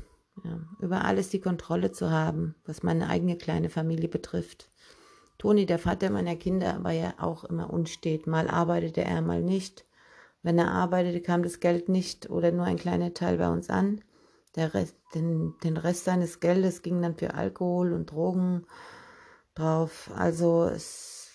ja, 0.43 0.59
über 0.79 1.05
alles 1.05 1.29
die 1.29 1.41
Kontrolle 1.41 1.91
zu 1.91 2.11
haben, 2.11 2.55
was 2.65 2.83
meine 2.83 3.07
eigene 3.07 3.37
kleine 3.37 3.69
Familie 3.69 4.09
betrifft. 4.09 4.69
Toni, 5.39 5.65
der 5.65 5.79
Vater 5.79 6.09
meiner 6.09 6.35
Kinder, 6.35 6.83
war 6.83 6.91
ja 6.91 7.13
auch 7.17 7.45
immer 7.45 7.71
unstet. 7.71 8.27
Mal 8.27 8.49
arbeitete 8.49 9.01
er, 9.03 9.21
mal 9.21 9.41
nicht. 9.41 9.85
Wenn 10.43 10.59
er 10.59 10.71
arbeitete, 10.71 11.21
kam 11.21 11.43
das 11.43 11.61
Geld 11.61 11.89
nicht 11.89 12.29
oder 12.29 12.51
nur 12.51 12.65
ein 12.65 12.77
kleiner 12.77 13.13
Teil 13.13 13.37
bei 13.37 13.49
uns 13.49 13.69
an. 13.69 14.01
Rest, 14.57 14.97
den, 15.15 15.55
den 15.63 15.77
Rest 15.77 16.03
seines 16.03 16.41
Geldes 16.41 16.81
ging 16.81 17.01
dann 17.01 17.15
für 17.15 17.33
Alkohol 17.33 17.93
und 17.93 18.11
Drogen 18.11 18.65
drauf. 19.55 20.11
Also 20.13 20.65
es, 20.65 21.31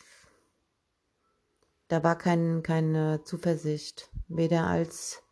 da 1.89 2.05
war 2.05 2.19
kein, 2.19 2.63
keine 2.63 3.23
Zuversicht, 3.25 4.11
weder 4.29 4.67
als 4.67 5.23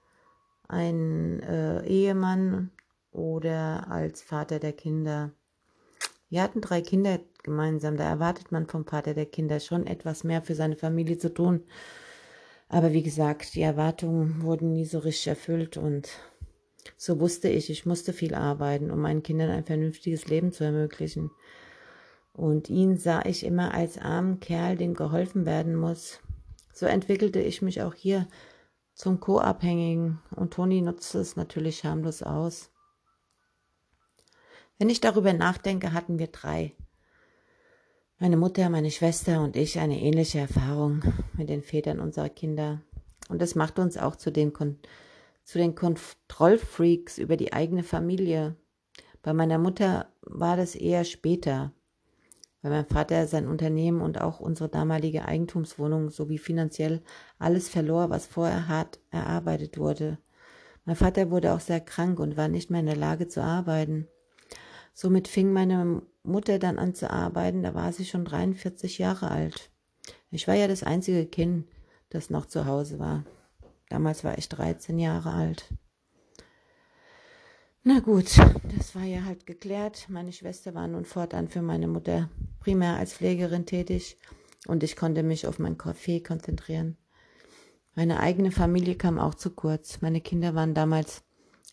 ein 0.67 1.41
äh, 1.41 1.85
Ehemann 1.87 2.71
oder 3.11 3.91
als 3.91 4.23
Vater 4.23 4.59
der 4.59 4.73
Kinder. 4.73 5.33
Wir 6.31 6.43
hatten 6.43 6.63
drei 6.63 6.81
Kinder 6.81 7.21
gemeinsam. 7.43 7.97
Da 7.97 8.05
erwartet 8.05 8.53
man 8.53 8.67
vom 8.67 8.87
Vater 8.87 9.15
der 9.15 9.27
Kinder 9.27 9.61
schon 9.61 9.87
etwas 9.87 10.25
mehr 10.25 10.43
für 10.43 10.55
seine 10.55 10.77
Familie 10.77 11.19
zu 11.19 11.33
tun. 11.33 11.65
Aber 12.69 12.93
wie 12.93 13.03
gesagt, 13.03 13.55
die 13.55 13.63
Erwartungen 13.63 14.43
wurden 14.43 14.73
nie 14.73 14.87
so 14.87 14.99
richtig 14.99 15.29
erfüllt 15.29 15.77
und 15.77 16.09
so 16.97 17.21
wusste 17.21 17.49
ich, 17.49 17.71
ich 17.71 17.87
musste 17.87 18.13
viel 18.13 18.35
arbeiten, 18.35 18.91
um 18.91 19.01
meinen 19.01 19.23
Kindern 19.23 19.51
ein 19.51 19.65
vernünftiges 19.65 20.27
Leben 20.27 20.53
zu 20.53 20.65
ermöglichen. 20.65 21.31
Und 22.33 22.71
ihn 22.71 22.97
sah 22.97 23.23
ich 23.25 23.45
immer 23.45 23.75
als 23.75 23.99
armen 23.99 24.41
Kerl, 24.41 24.77
dem 24.77 24.95
geholfen 24.95 25.45
werden 25.45 25.75
muss. 25.77 26.21
So 26.73 26.87
entwickelte 26.87 27.41
ich 27.41 27.61
mich 27.61 27.83
auch 27.83 27.95
hier 27.95 28.27
zum 28.95 29.21
Co-Abhängigen 29.21 30.21
und 30.31 30.55
Toni 30.55 30.81
nutzte 30.81 31.19
es 31.19 31.37
natürlich 31.37 31.85
harmlos 31.85 32.23
aus. 32.23 32.71
Wenn 34.79 34.89
ich 34.89 35.01
darüber 35.01 35.33
nachdenke, 35.33 35.93
hatten 35.93 36.19
wir 36.19 36.29
drei. 36.29 36.75
Meine 38.23 38.37
Mutter, 38.37 38.71
meine 38.71 38.93
Schwester 38.93 39.43
und 39.43 39.57
ich 39.57 39.81
eine 39.81 40.01
ähnliche 40.01 40.39
Erfahrung 40.39 41.03
mit 41.37 41.49
den 41.49 41.65
Vätern 41.65 41.99
unserer 41.99 42.29
Kinder. 42.29 42.81
Und 43.29 43.43
das 43.43 43.57
macht 43.57 43.81
uns 43.81 43.99
auch 43.99 44.15
zu 44.15 44.31
den, 44.31 44.53
Kon 44.53 44.79
zu 45.43 45.59
den 45.59 45.75
Kontrollfreaks 45.75 47.19
über 47.19 47.37
die 47.37 47.53
eigene 47.53 47.83
Familie. 47.83 48.55
Bei 49.25 49.33
meiner 49.33 49.59
Mutter 49.59 50.07
war 50.21 50.57
das 50.57 50.77
eher 50.77 51.03
später, 51.03 51.73
weil 52.63 52.71
mein 52.71 52.87
Vater 52.87 53.27
sein 53.27 53.49
Unternehmen 53.49 54.01
und 54.01 54.21
auch 54.21 54.39
unsere 54.39 54.69
damalige 54.69 55.25
Eigentumswohnung 55.25 56.11
sowie 56.11 56.39
finanziell 56.39 57.03
alles 57.41 57.69
verlor, 57.69 58.09
was 58.09 58.27
vorher 58.27 58.69
hart 58.69 59.01
erarbeitet 59.11 59.79
wurde. 59.79 60.19
Mein 60.85 60.95
Vater 60.95 61.33
wurde 61.33 61.55
auch 61.55 61.61
sehr 61.61 61.81
krank 61.81 62.21
und 62.21 62.37
war 62.37 62.47
nicht 62.47 62.71
mehr 62.71 62.83
in 62.83 62.87
der 62.87 62.95
Lage 62.95 63.27
zu 63.27 63.43
arbeiten. 63.43 64.07
Somit 64.93 65.29
fing 65.29 65.53
meine 65.53 66.03
Mutter 66.23 66.59
dann 66.59 66.79
an 66.79 66.95
zu 66.95 67.11
arbeiten, 67.11 67.63
da 67.63 67.75
war 67.75 67.93
sie 67.93 68.05
schon 68.05 68.25
43 68.25 68.99
Jahre 68.99 69.31
alt. 69.31 69.71
Ich 70.31 70.49
war 70.49 70.55
ja 70.55 70.69
das 70.69 70.83
einzige 70.83 71.27
Kind, 71.27 71.67
das 72.11 72.31
noch 72.31 72.47
zu 72.47 72.67
Hause 72.67 72.99
war. 72.99 73.25
Damals 73.89 74.25
war 74.25 74.39
ich 74.39 74.49
13 74.49 74.99
Jahre 74.99 75.33
alt. 75.33 75.73
Na 77.85 77.99
gut, 77.99 78.39
das 78.77 78.95
war 78.95 79.03
ja 79.03 79.25
halt 79.25 79.45
geklärt. 79.45 80.07
Meine 80.09 80.33
Schwester 80.33 80.75
war 80.75 80.87
nun 80.87 81.05
fortan 81.05 81.49
für 81.49 81.63
meine 81.63 81.89
Mutter 81.89 82.31
primär 82.61 82.97
als 82.97 83.15
Pflegerin 83.15 83.67
tätig 83.67 84.17
und 84.69 84.85
ich 84.85 84.95
konnte 84.95 85.25
mich 85.25 85.49
auf 85.49 85.59
mein 85.59 85.77
Kaffee 85.77 86.21
konzentrieren. 86.21 86.97
Meine 87.95 88.21
eigene 88.21 88.53
Familie 88.53 88.95
kam 88.95 89.19
auch 89.19 89.35
zu 89.35 89.51
kurz. 89.51 90.01
Meine 90.01 90.21
Kinder 90.21 90.55
waren 90.55 90.75
damals 90.75 91.25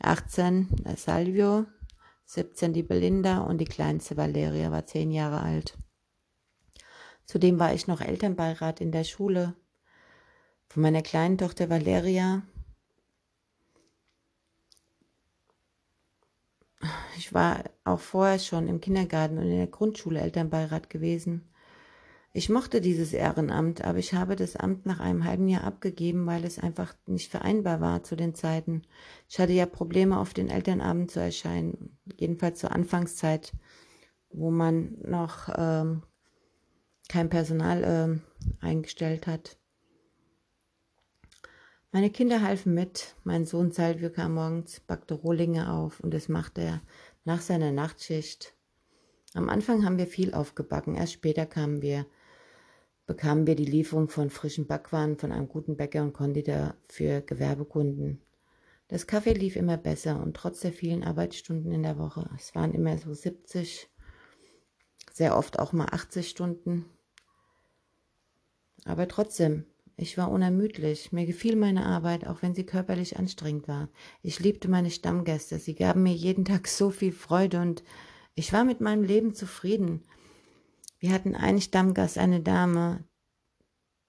18, 0.02 0.68
Salvio, 0.98 1.66
17 2.30 2.74
die 2.74 2.84
Belinda 2.84 3.40
und 3.40 3.58
die 3.58 3.66
kleinste 3.66 4.16
Valeria 4.16 4.70
war 4.70 4.86
zehn 4.86 5.10
Jahre 5.10 5.42
alt. 5.42 5.76
Zudem 7.26 7.58
war 7.58 7.74
ich 7.74 7.88
noch 7.88 8.02
Elternbeirat 8.02 8.82
in 8.82 8.92
der 8.92 9.04
Schule. 9.04 9.56
Von 10.68 10.84
meiner 10.84 11.02
kleinen 11.02 11.40
Tochter 11.40 11.72
Valeria. 11.72 12.44
Ich 17.18 17.34
war 17.34 17.64
auch 17.84 18.00
vorher 18.00 18.38
schon 18.38 18.68
im 18.68 18.80
Kindergarten 18.80 19.40
und 19.40 19.46
in 19.46 19.58
der 19.58 19.66
Grundschule 19.66 20.22
Elternbeirat 20.22 20.88
gewesen. 20.88 21.50
Ich 22.32 22.48
mochte 22.50 22.80
dieses 22.80 23.14
Ehrenamt, 23.14 23.84
aber 23.84 23.98
ich 23.98 24.14
habe 24.14 24.36
das 24.36 24.56
Amt 24.56 24.86
nach 24.86 25.00
einem 25.00 25.24
halben 25.24 25.48
Jahr 25.48 25.64
abgegeben, 25.64 26.28
weil 26.28 26.46
es 26.46 26.60
einfach 26.60 26.94
nicht 27.08 27.32
vereinbar 27.32 27.82
war 27.82 28.04
zu 28.04 28.16
den 28.16 28.36
Zeiten. 28.36 28.84
Ich 29.28 29.40
hatte 29.40 29.54
ja 29.54 29.66
Probleme, 29.66 30.20
auf 30.20 30.36
den 30.36 30.50
Elternabend 30.50 31.10
zu 31.10 31.20
erscheinen, 31.20 31.98
jedenfalls 32.18 32.60
zur 32.60 32.72
Anfangszeit, 32.72 33.54
wo 34.30 34.52
man 34.52 34.98
noch 35.02 35.50
ähm, 35.58 36.04
kein 37.08 37.30
Personal 37.30 37.84
ähm, 37.84 38.22
eingestellt 38.62 39.26
hat. 39.26 39.58
Meine 41.92 42.12
Kinder 42.12 42.44
halfen 42.44 42.76
mit. 42.76 43.16
Mein 43.24 43.46
Sohn 43.46 43.72
Salvio 43.72 44.12
kam 44.12 44.36
morgens, 44.36 44.80
backte 44.82 45.16
Rohlinge 45.16 45.74
auf 45.74 46.00
und 46.00 46.14
das 46.14 46.30
machte 46.30 46.62
er 46.62 46.82
nach 47.26 47.42
seiner 47.42 47.72
Nachtschicht. 47.72 48.54
Am 49.34 49.50
Anfang 49.50 49.84
haben 49.84 49.98
wir 49.98 50.06
viel 50.06 50.36
aufgebacken, 50.36 50.94
erst 50.94 51.14
später 51.14 51.48
kamen 51.48 51.82
wir 51.82 52.06
bekamen 53.10 53.48
wir 53.48 53.56
die 53.56 53.66
Lieferung 53.66 54.08
von 54.08 54.30
frischen 54.30 54.68
Backwaren 54.68 55.18
von 55.18 55.32
einem 55.32 55.48
guten 55.48 55.76
Bäcker 55.76 56.04
und 56.04 56.14
Konditor 56.14 56.76
für 56.88 57.22
Gewerbekunden. 57.22 58.22
Das 58.88 59.08
Kaffee 59.08 59.34
lief 59.34 59.56
immer 59.56 59.78
besser 59.78 60.22
und 60.22 60.36
trotz 60.36 60.60
der 60.60 60.72
vielen 60.72 61.04
Arbeitsstunden 61.04 61.72
in 61.72 61.82
der 61.82 61.98
Woche, 61.98 62.30
es 62.38 62.54
waren 62.54 62.72
immer 62.72 63.00
so 63.00 63.12
70, 63.12 63.90
sehr 65.12 65.36
oft 65.36 65.58
auch 65.58 65.74
mal 65.74 65.88
80 65.88 66.30
Stunden. 66.30 66.86
Aber 68.86 69.08
trotzdem, 69.08 69.66
ich 69.98 70.16
war 70.20 70.30
unermüdlich. 70.30 71.12
Mir 71.12 71.26
gefiel 71.26 71.56
meine 71.56 71.88
Arbeit, 71.88 72.28
auch 72.28 72.44
wenn 72.44 72.54
sie 72.54 72.64
körperlich 72.64 73.18
anstrengend 73.18 73.68
war. 73.68 73.90
Ich 74.22 74.40
liebte 74.40 74.70
meine 74.70 74.92
Stammgäste. 74.92 75.58
Sie 75.58 75.74
gaben 75.74 76.04
mir 76.04 76.14
jeden 76.14 76.46
Tag 76.46 76.68
so 76.68 76.92
viel 76.92 77.12
Freude 77.12 77.60
und 77.60 77.84
ich 78.36 78.54
war 78.54 78.66
mit 78.66 78.82
meinem 78.82 79.04
Leben 79.04 79.34
zufrieden. 79.34 80.04
Wir 81.00 81.14
hatten 81.14 81.36
einen 81.36 81.62
Stammgast, 81.62 82.18
eine 82.18 82.42
Dame, 82.42 83.04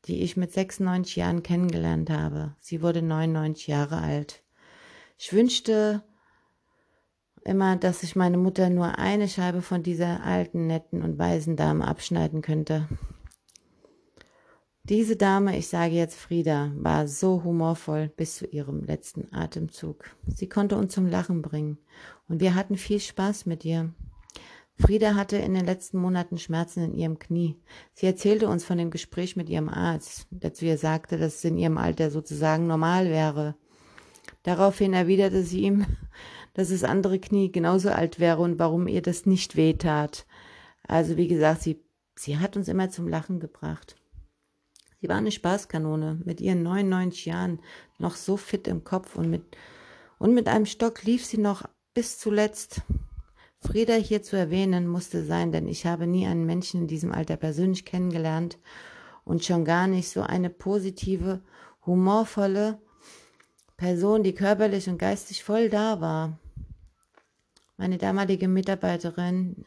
die 0.07 0.23
ich 0.23 0.37
mit 0.37 0.53
96 0.53 1.17
Jahren 1.17 1.43
kennengelernt 1.43 2.11
habe. 2.11 2.57
Sie 2.61 2.83
wurde 2.83 3.01
99 3.01 3.69
Jahre 3.69 3.99
alt. 3.99 4.43
Ich 5.17 5.33
wünschte 5.33 6.03
immer, 7.45 7.77
dass 7.77 8.03
ich 8.03 8.17
meine 8.17 8.39
Mutter 8.39 8.71
nur 8.71 8.99
eine 8.99 9.29
Scheibe 9.29 9.63
von 9.63 9.83
dieser 9.83 10.25
alten, 10.25 10.67
netten 10.67 11.03
und 11.03 11.19
weisen 11.19 11.57
Dame 11.57 11.87
abschneiden 11.87 12.43
könnte. 12.43 12.89
Diese 14.83 15.15
Dame, 15.15 15.57
ich 15.57 15.69
sage 15.69 15.95
jetzt 15.95 16.19
Frieda, 16.19 16.73
war 16.75 17.07
so 17.07 17.45
humorvoll 17.45 18.09
bis 18.09 18.37
zu 18.37 18.47
ihrem 18.47 18.83
letzten 18.83 19.33
Atemzug. 19.33 20.05
Sie 20.27 20.49
konnte 20.49 20.77
uns 20.77 20.93
zum 20.93 21.07
Lachen 21.07 21.43
bringen 21.43 21.79
und 22.29 22.41
wir 22.41 22.57
hatten 22.57 22.77
viel 22.77 22.99
Spaß 22.99 23.47
mit 23.47 23.65
ihr. 23.65 23.95
Frieda 24.81 25.15
hatte 25.15 25.37
in 25.37 25.55
den 25.55 25.67
letzten 25.67 25.99
Monaten 25.99 26.39
Schmerzen 26.39 26.83
in 26.83 26.95
ihrem 26.95 27.19
Knie. 27.19 27.57
Sie 27.93 28.07
erzählte 28.07 28.49
uns 28.49 28.65
von 28.65 28.79
dem 28.79 28.91
Gespräch 28.91 29.37
mit 29.37 29.51
ihrem 29.51 29.69
Arzt, 29.69 30.27
der 30.31 30.55
zu 30.55 30.65
ihr 30.65 30.79
sagte, 30.79 31.19
dass 31.19 31.37
es 31.37 31.45
in 31.45 31.59
ihrem 31.59 31.77
Alter 31.77 32.11
sozusagen 32.11 32.67
normal 32.67 33.11
wäre. 33.11 33.57
Daraufhin 34.43 34.95
erwiderte 34.95 35.43
sie 35.43 35.61
ihm, 35.61 35.85
dass 36.55 36.71
das 36.71 36.83
andere 36.83 37.19
Knie 37.19 37.53
genauso 37.53 37.91
alt 37.91 38.19
wäre 38.19 38.41
und 38.41 38.59
warum 38.59 38.89
ihr 38.89 39.03
das 39.03 39.27
nicht 39.27 39.55
wehtat. 39.57 40.27
Also 40.89 41.17
wie 41.17 41.29
gesagt, 41.29 41.63
sie, 41.63 41.85
sie 42.17 42.39
hat 42.39 42.57
uns 42.57 42.69
immer 42.69 42.91
zum 42.91 43.07
Lachen 43.07 43.39
gebracht. 43.39 43.97
Sie 45.01 45.09
war 45.09 45.17
eine 45.17 45.31
Spaßkanone, 45.31 46.21
mit 46.25 46.41
ihren 46.41 46.63
99 46.63 47.27
Jahren 47.27 47.61
noch 47.99 48.17
so 48.17 48.37
fit 48.37 48.67
im 48.67 48.85
Kopf 48.85 49.17
und 49.17 49.31
mit, 49.31 49.57
und 50.19 50.35
mit 50.35 50.49
einem 50.49 50.67
Stock 50.67 51.05
lief 51.05 51.25
sie 51.25 51.39
noch 51.39 51.69
bis 51.95 52.19
zuletzt. 52.19 52.83
Frieda 53.63 53.95
hier 53.95 54.23
zu 54.23 54.37
erwähnen 54.37 54.87
musste 54.87 55.25
sein, 55.25 55.53
denn 55.53 55.69
ich 55.69 55.87
habe 55.87 56.07
nie 56.07 56.27
einen 56.27 56.47
Menschen 56.47 56.83
in 56.83 56.87
diesem 56.87 57.13
Alter 57.13 57.37
persönlich 57.37 57.85
kennengelernt 57.85 58.59
und 59.25 59.45
schon 59.45 59.65
gar 59.65 59.87
nicht 59.87 60.09
so 60.09 60.23
eine 60.23 60.51
positive, 60.51 61.43
humorvolle 61.87 62.81
Person, 63.77 64.23
die 64.23 64.35
körperlich 64.35 64.89
und 64.89 64.99
geistig 64.99 65.45
voll 65.45 65.69
da 65.69 66.01
war. 66.01 66.39
Meine 67.77 67.99
damalige 67.99 68.49
Mitarbeiterin 68.49 69.65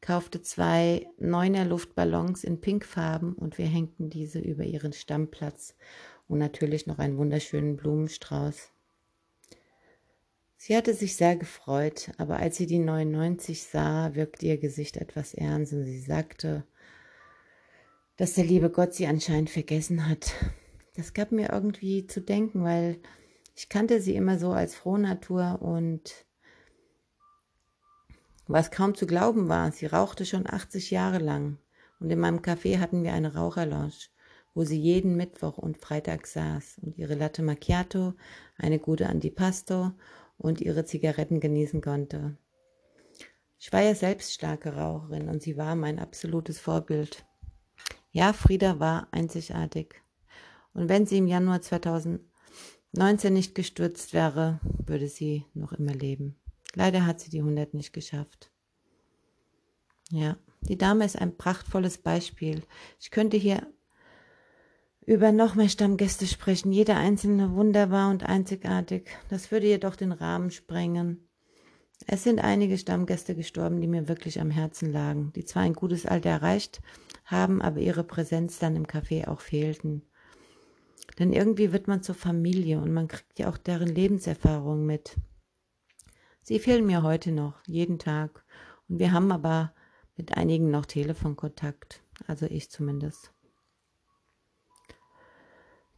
kaufte 0.00 0.42
zwei 0.42 1.06
Neuner 1.18 1.64
Luftballons 1.64 2.44
in 2.44 2.60
Pinkfarben 2.60 3.32
und 3.32 3.56
wir 3.56 3.66
hängten 3.66 4.10
diese 4.10 4.38
über 4.38 4.64
ihren 4.64 4.92
Stammplatz 4.92 5.74
und 6.28 6.38
natürlich 6.38 6.86
noch 6.86 6.98
einen 6.98 7.16
wunderschönen 7.16 7.76
Blumenstrauß. 7.76 8.73
Sie 10.66 10.74
hatte 10.74 10.94
sich 10.94 11.14
sehr 11.16 11.36
gefreut, 11.36 12.10
aber 12.16 12.38
als 12.38 12.56
sie 12.56 12.64
die 12.64 12.78
99 12.78 13.64
sah, 13.64 14.14
wirkte 14.14 14.46
ihr 14.46 14.56
Gesicht 14.56 14.96
etwas 14.96 15.34
ernst 15.34 15.74
und 15.74 15.84
sie 15.84 16.00
sagte, 16.00 16.64
dass 18.16 18.32
der 18.32 18.44
liebe 18.44 18.70
Gott 18.70 18.94
sie 18.94 19.06
anscheinend 19.06 19.50
vergessen 19.50 20.08
hat. 20.08 20.32
Das 20.96 21.12
gab 21.12 21.32
mir 21.32 21.52
irgendwie 21.52 22.06
zu 22.06 22.22
denken, 22.22 22.64
weil 22.64 22.98
ich 23.54 23.68
kannte 23.68 24.00
sie 24.00 24.16
immer 24.16 24.38
so 24.38 24.52
als 24.52 24.74
Frohnatur 24.74 25.58
und 25.60 26.24
was 28.46 28.70
kaum 28.70 28.94
zu 28.94 29.06
glauben 29.06 29.50
war, 29.50 29.70
sie 29.70 29.84
rauchte 29.84 30.24
schon 30.24 30.46
80 30.46 30.90
Jahre 30.90 31.18
lang 31.18 31.58
und 32.00 32.08
in 32.08 32.18
meinem 32.18 32.38
Café 32.38 32.78
hatten 32.78 33.02
wir 33.02 33.12
eine 33.12 33.34
Raucherlounge, 33.34 34.08
wo 34.54 34.64
sie 34.64 34.80
jeden 34.80 35.14
Mittwoch 35.14 35.58
und 35.58 35.76
Freitag 35.76 36.26
saß 36.26 36.78
und 36.80 36.96
ihre 36.96 37.16
Latte 37.16 37.42
Macchiato, 37.42 38.14
eine 38.56 38.78
gute 38.78 39.10
Antipasto 39.10 39.92
und 40.44 40.60
ihre 40.60 40.84
Zigaretten 40.84 41.40
genießen 41.40 41.80
konnte. 41.80 42.36
Ich 43.58 43.72
war 43.72 43.80
ja 43.80 43.94
selbst 43.94 44.34
starke 44.34 44.76
Raucherin 44.76 45.30
und 45.30 45.42
sie 45.42 45.56
war 45.56 45.74
mein 45.74 45.98
absolutes 45.98 46.58
Vorbild. 46.58 47.24
Ja, 48.12 48.34
Frieda 48.34 48.78
war 48.78 49.08
einzigartig. 49.10 50.02
Und 50.74 50.90
wenn 50.90 51.06
sie 51.06 51.16
im 51.16 51.26
Januar 51.26 51.62
2019 51.62 53.32
nicht 53.32 53.54
gestürzt 53.54 54.12
wäre, 54.12 54.60
würde 54.62 55.08
sie 55.08 55.46
noch 55.54 55.72
immer 55.72 55.94
leben. 55.94 56.36
Leider 56.74 57.06
hat 57.06 57.20
sie 57.20 57.30
die 57.30 57.40
100 57.40 57.72
nicht 57.72 57.94
geschafft. 57.94 58.50
Ja, 60.10 60.36
die 60.60 60.76
Dame 60.76 61.06
ist 61.06 61.18
ein 61.18 61.38
prachtvolles 61.38 61.96
Beispiel. 61.96 62.62
Ich 63.00 63.10
könnte 63.10 63.38
hier 63.38 63.66
über 65.06 65.32
noch 65.32 65.54
mehr 65.54 65.68
Stammgäste 65.68 66.26
sprechen, 66.26 66.72
jeder 66.72 66.96
einzelne 66.96 67.54
wunderbar 67.54 68.10
und 68.10 68.24
einzigartig. 68.24 69.08
Das 69.28 69.50
würde 69.50 69.66
jedoch 69.66 69.96
den 69.96 70.12
Rahmen 70.12 70.50
sprengen. 70.50 71.28
Es 72.06 72.24
sind 72.24 72.40
einige 72.40 72.78
Stammgäste 72.78 73.34
gestorben, 73.34 73.80
die 73.80 73.86
mir 73.86 74.08
wirklich 74.08 74.40
am 74.40 74.50
Herzen 74.50 74.92
lagen, 74.92 75.32
die 75.34 75.44
zwar 75.44 75.62
ein 75.62 75.74
gutes 75.74 76.06
Alter 76.06 76.30
erreicht 76.30 76.80
haben, 77.24 77.62
aber 77.62 77.80
ihre 77.80 78.04
Präsenz 78.04 78.58
dann 78.58 78.76
im 78.76 78.86
Café 78.86 79.28
auch 79.28 79.40
fehlten. 79.40 80.02
Denn 81.18 81.32
irgendwie 81.32 81.72
wird 81.72 81.86
man 81.86 82.02
zur 82.02 82.14
Familie 82.14 82.80
und 82.80 82.92
man 82.92 83.08
kriegt 83.08 83.38
ja 83.38 83.48
auch 83.48 83.56
deren 83.56 83.88
Lebenserfahrung 83.88 84.84
mit. 84.84 85.16
Sie 86.42 86.58
fehlen 86.58 86.86
mir 86.86 87.02
heute 87.02 87.30
noch, 87.30 87.54
jeden 87.66 87.98
Tag. 87.98 88.44
Und 88.88 88.98
wir 88.98 89.12
haben 89.12 89.32
aber 89.32 89.72
mit 90.16 90.36
einigen 90.36 90.70
noch 90.70 90.86
Telefonkontakt, 90.86 92.02
also 92.26 92.46
ich 92.46 92.70
zumindest. 92.70 93.33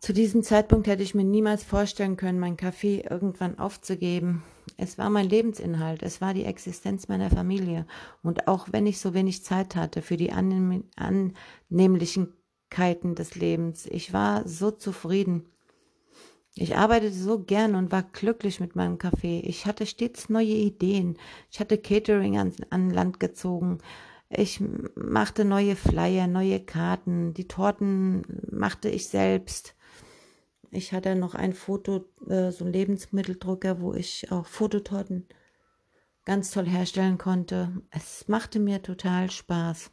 Zu 0.00 0.12
diesem 0.12 0.42
Zeitpunkt 0.42 0.86
hätte 0.86 1.02
ich 1.02 1.14
mir 1.14 1.24
niemals 1.24 1.64
vorstellen 1.64 2.16
können, 2.16 2.38
mein 2.38 2.56
Kaffee 2.56 3.04
irgendwann 3.08 3.58
aufzugeben. 3.58 4.42
Es 4.76 4.98
war 4.98 5.10
mein 5.10 5.28
Lebensinhalt, 5.28 6.02
es 6.02 6.20
war 6.20 6.34
die 6.34 6.44
Existenz 6.44 7.08
meiner 7.08 7.30
Familie. 7.30 7.86
Und 8.22 8.46
auch 8.46 8.68
wenn 8.72 8.86
ich 8.86 9.00
so 9.00 9.14
wenig 9.14 9.42
Zeit 9.42 9.74
hatte 9.74 10.02
für 10.02 10.16
die 10.16 10.32
Annehmlichkeiten 10.32 13.14
des 13.14 13.34
Lebens, 13.34 13.86
ich 13.86 14.12
war 14.12 14.46
so 14.46 14.70
zufrieden. 14.70 15.46
Ich 16.58 16.76
arbeitete 16.76 17.14
so 17.14 17.38
gern 17.38 17.74
und 17.74 17.92
war 17.92 18.02
glücklich 18.02 18.60
mit 18.60 18.76
meinem 18.76 18.98
Kaffee. 18.98 19.40
Ich 19.40 19.66
hatte 19.66 19.84
stets 19.84 20.30
neue 20.30 20.46
Ideen. 20.46 21.18
Ich 21.50 21.60
hatte 21.60 21.76
Catering 21.76 22.38
an, 22.38 22.52
an 22.70 22.90
Land 22.90 23.20
gezogen. 23.20 23.78
Ich 24.30 24.62
machte 24.94 25.44
neue 25.44 25.76
Flyer, 25.76 26.26
neue 26.26 26.60
Karten. 26.60 27.34
Die 27.34 27.46
Torten 27.46 28.22
machte 28.50 28.88
ich 28.88 29.08
selbst. 29.08 29.74
Ich 30.76 30.92
hatte 30.92 31.14
noch 31.14 31.34
ein 31.34 31.54
Foto, 31.54 32.04
äh, 32.28 32.50
so 32.52 32.66
ein 32.66 32.72
Lebensmitteldrucker, 32.72 33.80
wo 33.80 33.94
ich 33.94 34.30
auch 34.30 34.44
Fototorten 34.44 35.26
ganz 36.26 36.50
toll 36.50 36.66
herstellen 36.66 37.16
konnte. 37.16 37.80
Es 37.90 38.28
machte 38.28 38.58
mir 38.58 38.82
total 38.82 39.30
Spaß. 39.30 39.90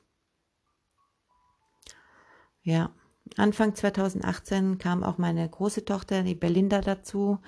Ja, 2.63 2.91
Anfang 3.37 3.75
2018 3.75 4.77
kam 4.77 5.05
auch 5.05 5.17
meine 5.17 5.47
große 5.49 5.85
Tochter, 5.85 6.23
die 6.23 6.35
Belinda, 6.35 6.81
dazu, 6.81 7.39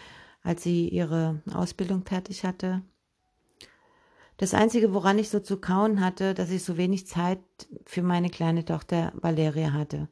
als 0.42 0.64
sie 0.64 0.88
ihre 0.88 1.42
Ausbildung 1.54 2.06
fertig 2.06 2.46
hatte. 2.46 2.84
Das 4.38 4.54
Einzige, 4.54 4.94
woran 4.94 5.20
ich 5.20 5.28
so 5.30 5.42
zu 5.42 5.60
kauen 5.60 6.00
hatte, 6.00 6.34
dass 6.34 6.52
ich 6.52 6.64
so 6.64 6.78
wenig 6.78 7.06
Zeit 7.06 7.40
für 7.86 8.02
meine 8.02 8.30
kleine 8.30 8.64
Tochter 8.64 9.12
Valeria 9.16 9.74
hatte. 9.74 10.08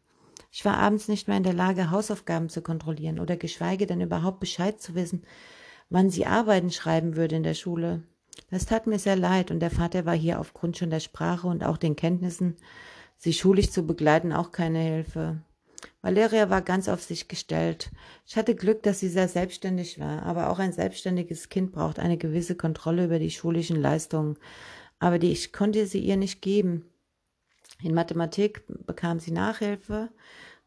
Ich 0.56 0.64
war 0.66 0.78
abends 0.78 1.08
nicht 1.08 1.28
mehr 1.28 1.38
in 1.38 1.44
der 1.44 1.56
Lage, 1.56 1.90
Hausaufgaben 1.90 2.48
zu 2.48 2.62
kontrollieren 2.62 3.20
oder 3.20 3.38
geschweige 3.38 3.88
denn 3.88 4.02
überhaupt 4.02 4.40
Bescheid 4.40 4.80
zu 4.80 4.94
wissen, 4.94 5.24
wann 5.90 6.12
sie 6.12 6.28
Arbeiten 6.28 6.70
schreiben 6.70 7.16
würde 7.16 7.36
in 7.36 7.42
der 7.42 7.56
Schule. 7.56 8.04
Das 8.52 8.68
tat 8.68 8.86
mir 8.86 9.00
sehr 9.00 9.16
leid 9.16 9.50
und 9.50 9.62
der 9.62 9.72
Vater 9.72 10.06
war 10.06 10.14
hier 10.14 10.40
aufgrund 10.40 10.78
schon 10.78 10.92
der 10.92 11.00
Sprache 11.00 11.48
und 11.48 11.64
auch 11.64 11.78
den 11.78 11.96
Kenntnissen, 11.96 12.56
sie 13.18 13.34
schulisch 13.34 13.72
zu 13.72 13.82
begleiten, 13.82 14.32
auch 14.32 14.52
keine 14.52 14.78
Hilfe. 14.78 15.42
Valeria 16.04 16.52
war 16.52 16.62
ganz 16.62 16.88
auf 16.88 17.02
sich 17.02 17.28
gestellt. 17.28 17.90
Ich 18.28 18.38
hatte 18.38 18.54
Glück, 18.54 18.84
dass 18.84 19.00
sie 19.00 19.10
sehr 19.10 19.30
selbstständig 19.30 20.00
war, 20.00 20.22
aber 20.22 20.52
auch 20.52 20.60
ein 20.60 20.72
selbstständiges 20.72 21.50
Kind 21.50 21.72
braucht 21.72 21.98
eine 21.98 22.18
gewisse 22.18 22.54
Kontrolle 22.54 23.06
über 23.06 23.18
die 23.18 23.32
schulischen 23.32 23.82
Leistungen. 23.82 24.38
Aber 25.00 25.18
die 25.18 25.32
ich 25.32 25.52
konnte 25.52 25.88
sie 25.88 26.00
ihr 26.00 26.16
nicht 26.16 26.44
geben. 26.44 26.93
In 27.82 27.94
Mathematik 27.94 28.64
bekam 28.86 29.20
sie 29.20 29.32
Nachhilfe, 29.32 30.10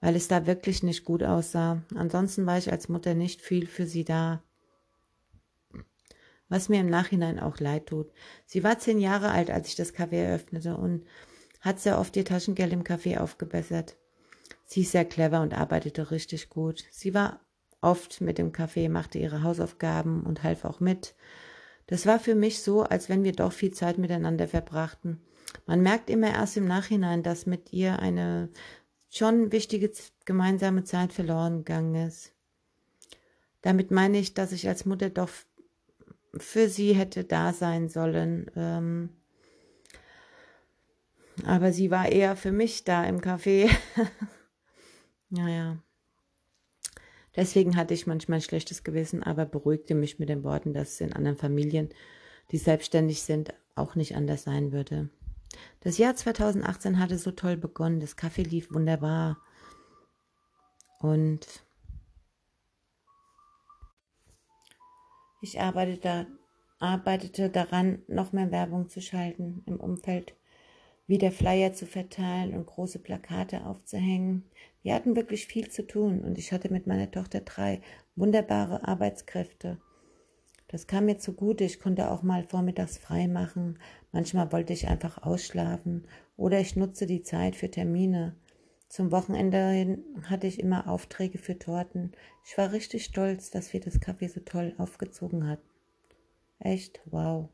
weil 0.01 0.17
es 0.17 0.29
da 0.29 0.47
wirklich 0.47 0.83
nicht 0.83 1.05
gut 1.05 1.23
aussah. 1.23 1.83
Ansonsten 1.95 2.47
war 2.47 2.59
ich 2.59 2.71
als 2.71 2.89
Mutter 2.89 3.15
nicht 3.15 3.41
viel 3.41 3.67
für 3.67 3.87
sie 3.87 4.05
da. 4.05 4.43
Was 6.49 6.69
mir 6.69 6.81
im 6.81 6.91
Nachhinein 6.91 7.41
auch 7.41 7.59
leid 7.59 7.87
tut. 7.87 8.13
Sie 8.45 8.63
war 8.63 8.79
zehn 8.79 9.01
Jahre 9.01 9.31
alt, 9.31 9.51
als 9.51 9.69
ich 9.69 9.77
das 9.77 9.95
Café 9.95 10.17
eröffnete 10.17 10.77
und 10.77 11.05
hat 11.61 11.81
sehr 11.81 11.99
oft 11.99 12.17
ihr 12.17 12.25
Taschengeld 12.25 12.73
im 12.73 12.85
Café 12.85 13.19
aufgebessert. 13.19 13.97
Sie 14.65 14.83
ist 14.83 14.93
sehr 14.93 15.05
clever 15.05 15.41
und 15.41 15.55
arbeitete 15.55 16.11
richtig 16.11 16.51
gut. 16.51 16.85
Sie 16.91 17.15
war 17.15 17.41
oft 17.81 18.21
mit 18.21 18.39
dem 18.39 18.53
Café, 18.53 18.89
machte 18.89 19.19
ihre 19.19 19.43
Hausaufgaben 19.43 20.23
und 20.23 20.43
half 20.43 20.65
auch 20.65 20.81
mit. 20.81 21.15
Das 21.87 22.07
war 22.07 22.19
für 22.19 22.35
mich 22.35 22.63
so, 22.63 22.83
als 22.83 23.09
wenn 23.09 23.25
wir 23.25 23.33
doch 23.33 23.53
viel 23.53 23.73
Zeit 23.73 23.99
miteinander 23.99 24.49
verbrachten. 24.49 25.21
Man 25.65 25.83
merkt 25.83 26.11
immer 26.11 26.29
erst 26.29 26.57
im 26.57 26.67
Nachhinein, 26.67 27.23
dass 27.23 27.47
mit 27.47 27.73
ihr 27.73 27.99
eine 27.99 28.51
schon 29.09 29.53
wichtige 29.53 29.91
gemeinsame 30.25 30.85
Zeit 30.85 31.13
verloren 31.13 31.65
gegangen 31.65 31.95
ist. 32.07 32.33
Damit 33.63 33.91
meine 33.91 34.19
ich, 34.19 34.35
dass 34.35 34.53
ich 34.53 34.69
als 34.69 34.85
Mutter 34.85 35.11
doch 35.11 35.31
für 36.37 36.69
sie 36.69 36.95
hätte 36.95 37.25
da 37.25 37.53
sein 37.53 37.89
sollen. 37.89 38.51
Ähm, 38.55 39.11
aber 41.45 41.73
sie 41.73 41.91
war 41.91 42.09
eher 42.09 42.37
für 42.37 42.53
mich 42.53 42.85
da 42.85 43.05
im 43.05 43.21
Café. 43.21 43.71
naja. 45.31 45.79
Deswegen 47.35 47.77
hatte 47.77 47.93
ich 47.93 48.07
manchmal 48.07 48.39
ein 48.39 48.43
schlechtes 48.43 48.83
Gewissen, 48.83 49.23
aber 49.23 49.45
beruhigte 49.45 49.95
mich 49.95 50.19
mit 50.19 50.31
den 50.31 50.43
Worten, 50.43 50.73
dass 50.73 50.93
es 50.93 51.01
in 51.01 51.13
anderen 51.13 51.37
Familien, 51.37 51.91
die 52.51 52.57
selbstständig 52.59 53.23
sind, 53.23 53.53
auch 53.75 53.95
nicht 53.95 54.17
anders 54.17 54.45
sein 54.45 54.73
würde. 54.73 55.11
Das 55.81 55.99
Jahr 55.99 56.17
2018 56.17 56.99
hatte 56.99 57.19
so 57.19 57.31
toll 57.31 57.57
begonnen. 57.57 58.01
Das 58.01 58.17
Kaffee 58.17 58.43
lief 58.43 58.73
wunderbar. 58.73 59.39
Und 61.01 61.65
ich 65.41 65.61
arbeitete, 65.61 66.27
arbeitete 66.79 67.51
daran, 67.51 68.03
noch 68.09 68.33
mehr 68.33 68.51
Werbung 68.51 68.89
zu 68.89 69.01
schalten 69.01 69.63
im 69.67 69.79
Umfeld, 69.79 70.35
wieder 71.07 71.31
Flyer 71.31 71.73
zu 71.73 71.87
verteilen 71.87 72.55
und 72.55 72.67
große 72.67 72.99
Plakate 72.99 73.65
aufzuhängen. 73.65 74.51
Wir 74.83 74.95
hatten 74.95 75.15
wirklich 75.15 75.47
viel 75.47 75.69
zu 75.69 75.87
tun 75.87 76.23
und 76.23 76.39
ich 76.39 76.53
hatte 76.53 76.73
mit 76.73 76.87
meiner 76.87 77.11
Tochter 77.11 77.41
drei 77.41 77.81
wunderbare 78.17 78.87
Arbeitskräfte. 78.89 79.79
Das 80.69 80.87
kam 80.87 81.07
mir 81.07 81.19
zugute. 81.19 81.65
Ich 81.65 81.81
konnte 81.81 82.11
auch 82.11 82.23
mal 82.23 82.43
vormittags 82.43 82.99
frei 82.99 83.29
machen. 83.29 83.79
Manchmal 84.13 84.51
wollte 84.53 84.73
ich 84.73 84.89
einfach 84.89 85.23
ausschlafen 85.23 86.07
oder 86.37 86.61
ich 86.61 86.77
nutzte 86.77 87.07
die 87.07 87.23
Zeit 87.23 87.57
für 87.57 87.71
Termine. 87.71 88.35
Zum 88.89 89.11
Wochenende 89.11 89.71
hin 89.71 90.05
hatte 90.25 90.47
ich 90.47 90.61
immer 90.61 90.89
Aufträge 90.89 91.39
für 91.39 91.59
Torten. 91.59 92.13
Ich 92.45 92.57
war 92.57 92.73
richtig 92.73 93.05
stolz, 93.05 93.51
dass 93.51 93.73
wir 93.73 93.81
das 93.81 94.01
Kaffee 94.01 94.29
so 94.29 94.41
toll 94.41 94.75
aufgezogen 94.79 95.49
hatten. 95.49 95.69
Echt, 96.59 97.01
wow. 97.07 97.49